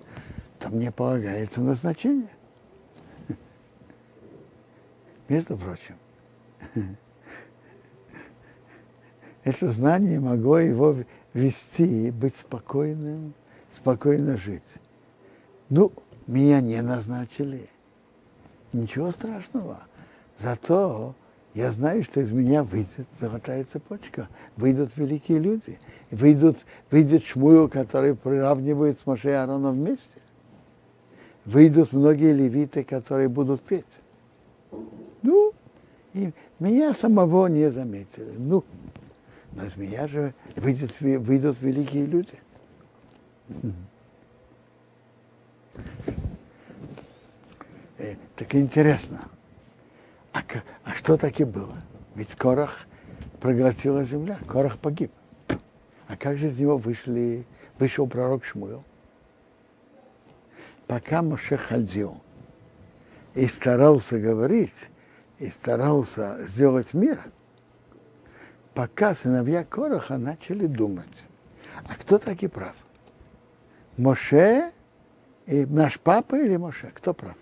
то 0.60 0.70
мне 0.70 0.92
полагается 0.92 1.62
назначение. 1.62 2.30
Между 5.30 5.58
прочим, 5.58 5.96
это 9.44 9.70
знание 9.72 10.20
могло 10.20 10.58
его 10.58 10.98
вести 11.34 12.08
и 12.08 12.12
быть 12.12 12.36
спокойным, 12.36 13.36
спокойно 13.72 14.38
жить. 14.38 14.62
Ну, 15.70 15.92
меня 16.26 16.62
не 16.62 16.82
назначили. 16.82 17.70
Ничего 18.74 19.12
страшного. 19.12 19.84
Зато 20.40 21.14
я 21.54 21.72
знаю, 21.72 22.04
что 22.04 22.20
из 22.22 22.32
меня 22.32 22.64
выйдет 22.64 23.08
золотая 23.20 23.66
цепочка, 23.72 24.28
выйдут 24.58 24.98
великие 24.98 25.40
люди, 25.40 25.80
выйдут, 26.10 26.58
выйдет 26.90 27.26
Шмуил, 27.26 27.70
который 27.70 28.16
приравнивает 28.16 29.00
с 29.00 29.06
Моше 29.06 29.30
и 29.30 29.34
Аароном 29.34 29.76
вместе. 29.76 30.20
Выйдут 31.46 31.94
многие 31.94 32.34
левиты, 32.34 32.84
которые 32.84 33.30
будут 33.30 33.62
петь. 33.62 33.86
Ну, 35.22 35.54
и 36.14 36.32
меня 36.60 36.94
самого 36.94 37.48
не 37.48 37.70
заметили. 37.72 38.34
Ну, 38.38 38.64
но 39.52 39.66
из 39.66 39.76
меня 39.76 40.08
же 40.08 40.34
выйдет, 40.56 41.00
выйдут 41.02 41.62
великие 41.62 42.06
люди. 42.06 42.40
Э, 47.98 48.16
так 48.36 48.56
интересно. 48.56 49.22
А, 50.34 50.42
а 50.84 50.94
что 50.96 51.16
таки 51.16 51.44
было? 51.44 51.78
Ведь 52.16 52.36
Корах 52.36 52.80
проглотила 53.40 54.04
земля, 54.04 54.40
Корах 54.48 54.80
погиб. 54.80 55.12
А 56.08 56.18
как 56.18 56.38
же 56.38 56.48
из 56.48 56.60
него 56.60 56.78
вышли, 56.78 57.46
вышел 57.80 58.08
пророк 58.08 58.44
Шмуил? 58.44 58.84
Пока 60.88 61.22
Моше 61.22 61.56
ходил 61.56 62.22
и 63.36 63.48
старался 63.48 64.20
говорить, 64.20 64.90
и 65.40 65.50
старался 65.50 66.38
сделать 66.48 66.94
мир, 66.94 67.20
пока 68.74 69.16
сыновья 69.16 69.64
Короха 69.64 70.18
начали 70.18 70.68
думать, 70.68 71.24
а 71.88 71.96
кто 71.96 72.18
таки 72.18 72.48
прав? 72.48 72.76
Моше 73.98 74.72
и 75.46 75.66
наш 75.66 76.00
папа 76.00 76.36
или 76.36 76.58
Моше? 76.58 76.92
Кто 76.94 77.14
прав? 77.14 77.36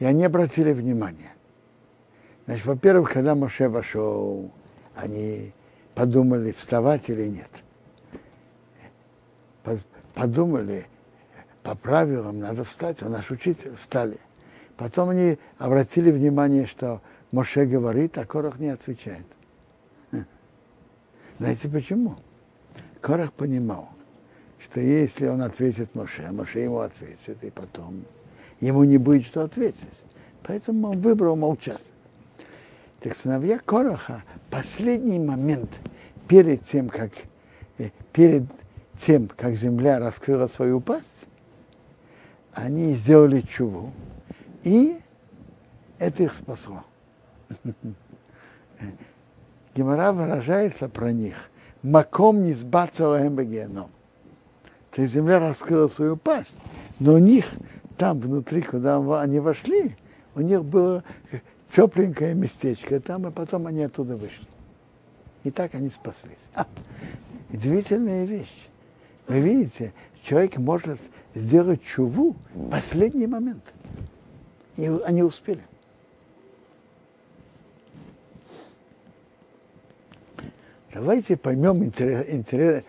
И 0.00 0.04
они 0.04 0.24
обратили 0.24 0.72
внимание. 0.72 1.30
Значит, 2.46 2.66
во-первых, 2.66 3.12
когда 3.12 3.34
Моше 3.34 3.68
вошел, 3.68 4.50
они 4.96 5.52
подумали, 5.94 6.52
вставать 6.52 7.08
или 7.10 7.28
нет. 7.28 7.50
Подумали, 10.14 10.86
по 11.62 11.74
правилам 11.74 12.40
надо 12.40 12.64
встать, 12.64 13.02
он 13.02 13.12
наш 13.12 13.30
учитель, 13.30 13.76
встали. 13.76 14.18
Потом 14.76 15.10
они 15.10 15.38
обратили 15.58 16.10
внимание, 16.10 16.66
что 16.66 17.02
Моше 17.30 17.66
говорит, 17.66 18.16
а 18.16 18.24
Корах 18.24 18.58
не 18.58 18.70
отвечает. 18.70 19.26
Знаете 21.38 21.68
почему? 21.68 22.16
Корах 23.00 23.32
понимал, 23.34 23.90
что 24.58 24.80
если 24.80 25.26
он 25.26 25.42
ответит 25.42 25.94
Моше, 25.94 26.30
Моше 26.32 26.60
ему 26.60 26.80
ответит, 26.80 27.44
и 27.44 27.50
потом 27.50 28.04
ему 28.60 28.84
не 28.84 28.98
будет 28.98 29.26
что 29.26 29.42
ответить. 29.42 30.04
Поэтому 30.42 30.90
он 30.90 31.00
выбрал 31.00 31.36
молчать. 31.36 31.82
Так 33.00 33.16
сыновья 33.16 33.58
Короха 33.58 34.24
последний 34.50 35.18
момент 35.18 35.80
перед 36.28 36.64
тем, 36.66 36.88
как, 36.88 37.10
э, 37.78 37.90
перед 38.12 38.44
тем, 38.98 39.28
как 39.28 39.54
земля 39.54 39.98
раскрыла 39.98 40.48
свою 40.48 40.80
пасть, 40.80 41.26
они 42.52 42.94
сделали 42.94 43.40
чуву, 43.40 43.92
и 44.62 44.98
это 45.98 46.24
их 46.24 46.34
спасло. 46.34 46.84
Гемора 49.74 50.12
выражается 50.12 50.88
про 50.88 51.12
них. 51.12 51.36
Маком 51.82 52.42
не 52.42 52.52
сбацал 52.52 53.16
геном. 53.18 53.90
То 54.90 55.02
есть 55.02 55.14
земля 55.14 55.38
раскрыла 55.38 55.88
свою 55.88 56.16
пасть, 56.16 56.56
но 56.98 57.14
у 57.14 57.18
них 57.18 57.46
там 58.00 58.18
внутри, 58.18 58.62
куда 58.62 58.96
они 59.20 59.40
вошли, 59.40 59.94
у 60.34 60.40
них 60.40 60.64
было 60.64 61.04
тепленькое 61.68 62.34
местечко 62.34 62.98
там, 62.98 63.26
и 63.26 63.30
потом 63.30 63.66
они 63.66 63.82
оттуда 63.82 64.16
вышли. 64.16 64.46
И 65.44 65.50
так 65.50 65.74
они 65.74 65.90
спаслись. 65.90 66.38
А, 66.54 66.66
удивительная 67.50 68.24
вещь. 68.24 68.68
Вы 69.28 69.40
видите, 69.40 69.92
человек 70.22 70.56
может 70.56 70.98
сделать 71.34 71.84
чуву 71.84 72.36
в 72.54 72.70
последний 72.70 73.26
момент. 73.26 73.62
И 74.78 74.86
они 75.04 75.22
успели. 75.22 75.62
Давайте 80.94 81.36
поймем, 81.36 81.84
интерес, 81.84 82.26
интерес, 82.30 82.82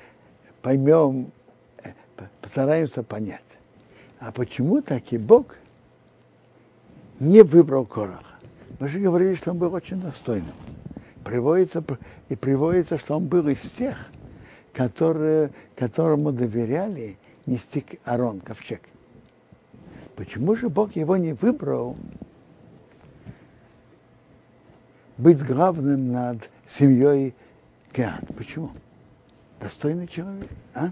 поймем, 0.61 1.33
э, 1.83 1.91
постараемся 2.39 3.03
понять. 3.03 3.41
А 4.21 4.31
почему 4.31 4.83
таки 4.83 5.17
Бог 5.17 5.57
не 7.19 7.41
выбрал 7.41 7.87
Кораха? 7.87 8.23
Мы 8.79 8.87
же 8.87 8.99
говорили, 8.99 9.33
что 9.33 9.49
он 9.49 9.57
был 9.57 9.73
очень 9.73 9.99
достойным. 9.99 10.53
Приводится, 11.23 11.83
и 12.29 12.35
приводится, 12.35 12.99
что 12.99 13.17
он 13.17 13.25
был 13.25 13.47
из 13.47 13.61
тех, 13.71 13.97
которые, 14.73 15.49
которому 15.75 16.31
доверяли 16.31 17.17
нести 17.47 17.83
Арон, 18.05 18.41
ковчег. 18.41 18.81
Почему 20.15 20.55
же 20.55 20.69
Бог 20.69 20.95
его 20.95 21.17
не 21.17 21.33
выбрал 21.33 21.97
быть 25.17 25.43
главным 25.43 26.11
над 26.11 26.47
семьей 26.67 27.33
Кеан? 27.91 28.21
Почему? 28.37 28.69
Достойный 29.59 30.07
человек, 30.07 30.49
а? 30.75 30.91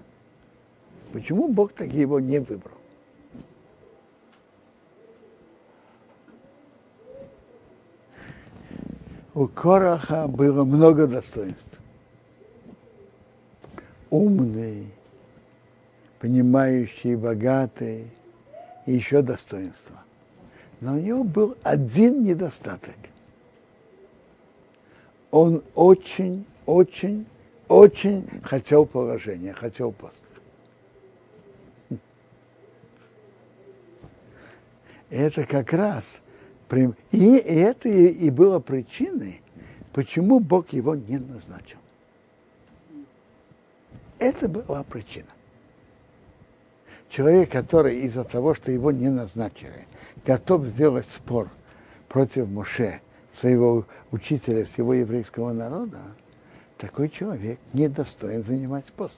Почему 1.13 1.47
Бог 1.47 1.73
так 1.73 1.93
его 1.93 2.19
не 2.19 2.39
выбрал? 2.39 2.78
У 9.33 9.47
Кораха 9.47 10.27
было 10.27 10.63
много 10.63 11.07
достоинств. 11.07 11.63
Умный, 14.09 14.87
понимающий, 16.19 17.15
богатый 17.15 18.07
и 18.85 18.93
еще 18.93 19.21
достоинства. 19.21 20.03
Но 20.81 20.93
у 20.95 20.99
него 20.99 21.23
был 21.23 21.57
один 21.63 22.23
недостаток. 22.23 22.95
Он 25.31 25.61
очень, 25.75 26.45
очень, 26.65 27.27
очень 27.67 28.27
хотел 28.43 28.87
положения, 28.87 29.53
хотел 29.53 29.91
пост. 29.91 30.23
Это 35.11 35.45
как 35.45 35.71
раз 35.73 36.19
и 36.71 37.35
это 37.35 37.89
и 37.89 38.29
было 38.29 38.59
причиной, 38.59 39.41
почему 39.91 40.39
Бог 40.39 40.71
его 40.71 40.95
не 40.95 41.17
назначил. 41.17 41.79
Это 44.19 44.47
была 44.47 44.83
причина. 44.83 45.29
Человек, 47.09 47.51
который 47.51 48.01
из-за 48.01 48.23
того, 48.23 48.53
что 48.53 48.71
его 48.71 48.91
не 48.91 49.09
назначили, 49.09 49.87
готов 50.25 50.67
сделать 50.67 51.09
спор 51.09 51.49
против 52.07 52.47
Моше, 52.47 53.01
своего 53.33 53.87
учителя, 54.11 54.65
всего 54.65 54.93
еврейского 54.93 55.53
народа, 55.53 55.99
такой 56.77 57.09
человек 57.09 57.57
недостоин 57.73 58.43
занимать 58.43 58.85
пост. 58.93 59.17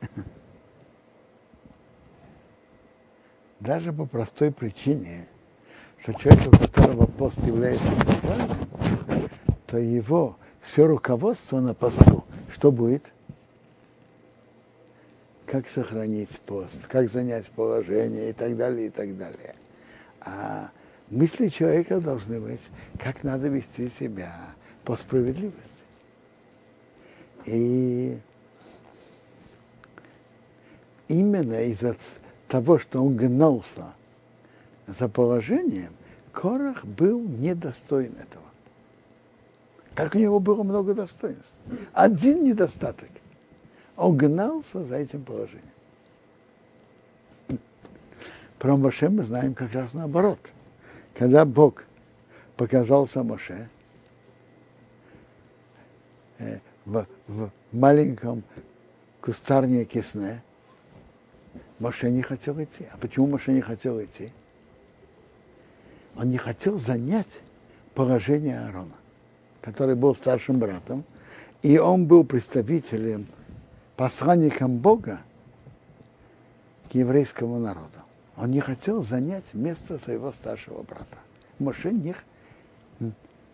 Даже 3.60 3.92
по 3.92 4.04
простой 4.04 4.52
причине– 4.52 5.26
что 6.02 6.14
человек, 6.14 6.46
у 6.46 6.50
которого 6.56 7.06
пост 7.06 7.38
является 7.44 7.88
неправильным, 7.90 9.30
то 9.66 9.78
его 9.78 10.36
все 10.62 10.86
руководство 10.86 11.60
на 11.60 11.74
посту, 11.74 12.24
что 12.50 12.72
будет? 12.72 13.12
Как 15.46 15.68
сохранить 15.68 16.30
пост, 16.40 16.86
как 16.86 17.08
занять 17.08 17.50
положение 17.50 18.30
и 18.30 18.32
так 18.32 18.56
далее, 18.56 18.86
и 18.86 18.90
так 18.90 19.16
далее. 19.16 19.54
А 20.20 20.70
мысли 21.10 21.48
человека 21.48 22.00
должны 22.00 22.40
быть, 22.40 22.60
как 22.98 23.22
надо 23.22 23.48
вести 23.48 23.90
себя 23.90 24.54
по 24.84 24.96
справедливости. 24.96 25.58
И 27.46 28.18
именно 31.08 31.62
из-за 31.62 31.96
того, 32.48 32.78
что 32.78 33.04
он 33.04 33.16
гнался 33.16 33.92
за 34.98 35.08
положением, 35.08 35.92
Корах 36.32 36.84
был 36.84 37.20
недостоин 37.20 38.12
этого. 38.12 38.44
Так 39.94 40.14
у 40.14 40.18
него 40.18 40.40
было 40.40 40.62
много 40.62 40.94
достоинств. 40.94 41.56
Один 41.92 42.44
недостаток. 42.44 43.08
Он 43.96 44.16
гнался 44.16 44.84
за 44.84 44.96
этим 44.96 45.24
положением. 45.24 45.64
Про 48.58 48.76
Моше 48.76 49.08
мы 49.08 49.24
знаем 49.24 49.54
как 49.54 49.72
раз 49.72 49.94
наоборот. 49.94 50.38
Когда 51.14 51.44
Бог 51.44 51.84
показался 52.56 53.22
Моше 53.22 53.68
э, 56.38 56.58
в, 56.84 57.06
в 57.26 57.50
маленьком 57.72 58.42
кустарнике 59.20 60.02
сне, 60.02 60.42
Моше 61.78 62.10
не 62.10 62.22
хотел 62.22 62.62
идти. 62.62 62.86
А 62.92 62.96
почему 62.98 63.26
Моше 63.26 63.52
не 63.52 63.60
хотел 63.60 64.02
идти? 64.02 64.32
Он 66.20 66.28
не 66.28 66.36
хотел 66.36 66.78
занять 66.78 67.40
положение 67.94 68.60
Аарона, 68.60 68.92
который 69.62 69.94
был 69.94 70.14
старшим 70.14 70.58
братом, 70.58 71.02
и 71.62 71.78
он 71.78 72.04
был 72.04 72.24
представителем, 72.24 73.26
посланником 73.96 74.76
Бога 74.76 75.20
к 76.90 76.94
еврейскому 76.94 77.58
народу. 77.58 77.86
Он 78.36 78.50
не 78.50 78.60
хотел 78.60 79.02
занять 79.02 79.54
место 79.54 79.98
своего 79.98 80.32
старшего 80.32 80.82
брата. 80.82 81.16
Моше, 81.58 81.90
не, 81.90 82.14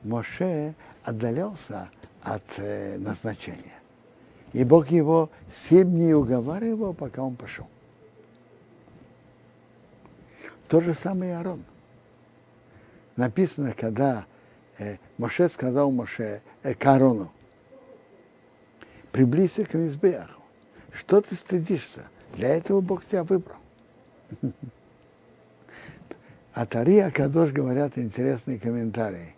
Моше 0.03 0.75
отдалялся 1.05 1.89
от 2.23 2.43
э, 2.57 2.99
назначения. 2.99 3.79
И 4.53 4.64
Бог 4.64 4.91
его 4.91 5.31
семь 5.69 5.93
дней 5.93 6.14
уговаривал, 6.14 6.95
пока 6.95 7.23
он 7.23 7.37
пошел. 7.37 7.69
То 10.67 10.81
же 10.81 10.95
самое 10.95 11.31
и 11.31 11.35
Аарон. 11.35 11.62
Написано, 13.17 13.73
когда 13.73 14.27
э, 14.79 14.99
Моше 15.19 15.49
сказал 15.49 15.91
Моше, 15.91 16.43
э, 16.62 16.75
к 16.75 16.85
Аарону, 16.87 17.33
приблизься 19.11 19.64
к 19.64 19.75
Мизбеаху. 19.75 20.43
Что 20.93 21.21
ты 21.21 21.35
стыдишься? 21.35 22.05
Для 22.35 22.57
этого 22.57 22.81
Бог 22.81 23.05
тебя 23.07 23.25
выбрал. 23.25 23.57
А 26.53 26.64
Тари 26.64 26.99
Акадош 26.99 27.53
говорят 27.53 27.99
интересные 27.99 28.59
комментарии. 28.59 29.35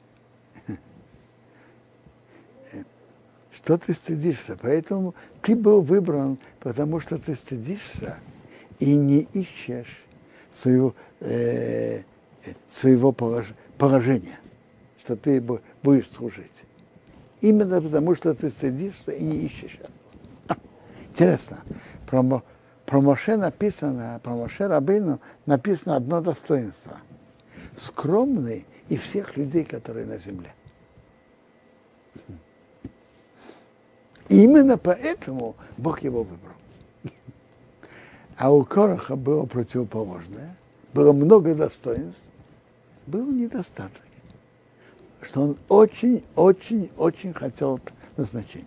Что 3.52 3.76
ты 3.76 3.92
стыдишься? 3.92 4.56
Поэтому 4.60 5.16
ты 5.42 5.56
был 5.56 5.82
выбран, 5.82 6.38
потому 6.60 7.00
что 7.00 7.18
ты 7.18 7.34
стыдишься 7.34 8.18
и 8.78 8.94
не 8.94 9.22
ищешь 9.32 10.00
своего, 10.52 10.94
э, 11.18 12.02
своего 12.70 13.10
положения, 13.10 13.56
что 15.04 15.16
ты 15.16 15.40
будешь 15.82 16.10
служить. 16.10 16.64
Именно 17.40 17.80
потому, 17.80 18.14
что 18.16 18.34
ты 18.34 18.50
стыдишься 18.50 19.12
и 19.12 19.22
не 19.22 19.46
ищешь 19.46 19.78
этого. 19.80 20.60
Интересно, 21.10 21.58
про, 22.06 22.42
про 22.84 23.00
Моше 23.00 23.36
написано, 23.36 24.20
про 24.22 24.34
Моше 24.34 24.66
Рабину 24.66 25.20
написано 25.46 25.96
одно 25.96 26.20
достоинство. 26.20 26.98
Скромный 27.76 28.66
и 28.88 28.96
всех 28.96 29.36
людей, 29.36 29.64
которые 29.64 30.06
на 30.06 30.18
земле. 30.18 30.52
именно 34.28 34.76
поэтому 34.78 35.56
Бог 35.76 36.02
его 36.02 36.22
выбрал. 36.22 36.54
А 38.36 38.52
у 38.52 38.64
Короха 38.64 39.16
было 39.16 39.46
противоположное. 39.46 40.56
Было 40.94 41.12
много 41.12 41.54
достоинств, 41.54 42.22
был 43.08 43.26
недостаток. 43.26 44.02
Что 45.20 45.42
он 45.42 45.56
очень, 45.68 46.24
очень, 46.36 46.90
очень 46.96 47.32
хотел 47.32 47.80
назначения. 48.16 48.66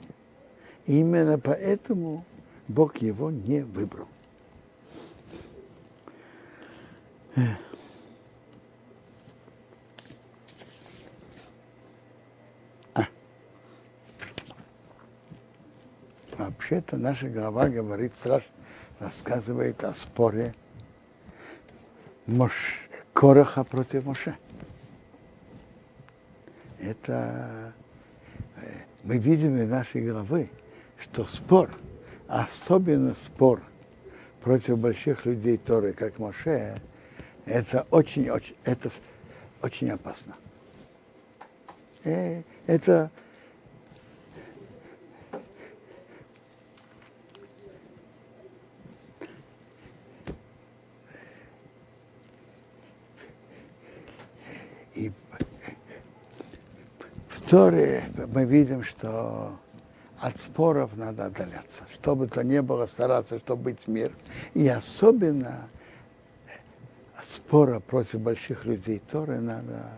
И 0.86 1.00
именно 1.00 1.40
поэтому 1.40 2.26
Бог 2.68 2.98
его 2.98 3.32
не 3.32 3.62
выбрал. 3.62 4.08
А. 12.94 13.08
Вообще-то 16.38 16.98
наша 16.98 17.30
голова 17.30 17.70
говорит 17.70 18.12
страшно 18.20 18.52
рассказывает 19.02 19.84
о 19.84 19.94
споре 19.96 20.54
Мош, 22.28 22.78
Короха 23.14 23.64
против 23.64 24.06
Моше. 24.06 24.36
Это 26.80 27.74
э, 28.58 28.62
мы 29.04 29.18
видим 29.18 29.58
из 29.58 29.70
нашей 29.70 30.02
головы, 30.02 30.50
что 30.98 31.26
спор, 31.26 31.70
особенно 32.28 33.14
спор 33.14 33.62
против 34.42 34.78
больших 34.80 35.26
людей 35.26 35.58
Торы, 35.58 35.94
как 35.94 36.18
Моше, 36.18 36.82
это 37.46 37.86
очень, 37.92 38.30
очень, 38.30 38.56
это 38.64 38.90
очень 39.62 39.90
опасно. 39.92 40.36
И 42.04 42.10
э, 42.10 42.44
это 42.66 43.12
И 54.94 55.12
в 57.30 57.41
Торе 57.52 58.06
мы 58.34 58.46
видим, 58.46 58.82
что 58.86 59.60
от 60.22 60.40
споров 60.40 60.96
надо 60.96 61.26
отдаляться. 61.26 61.84
Что 61.94 62.16
бы 62.16 62.28
то 62.28 62.46
ни 62.46 62.62
было, 62.62 62.86
стараться, 62.86 63.40
чтобы 63.40 63.64
быть 63.64 63.90
мир. 63.90 64.14
И 64.54 64.66
особенно 64.70 65.68
спора 67.30 67.82
против 67.82 68.22
больших 68.22 68.64
людей 68.64 69.02
Торы 69.12 69.42
надо, 69.42 69.90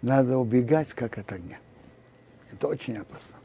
надо 0.00 0.38
убегать, 0.38 0.94
как 0.94 1.18
от 1.18 1.30
огня. 1.30 1.58
Это 2.50 2.68
очень 2.68 2.96
опасно. 2.96 3.36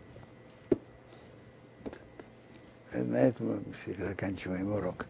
На 2.93 3.17
этом 3.17 3.61
мы 3.87 4.05
заканчиваем 4.05 4.71
урок. 4.71 5.05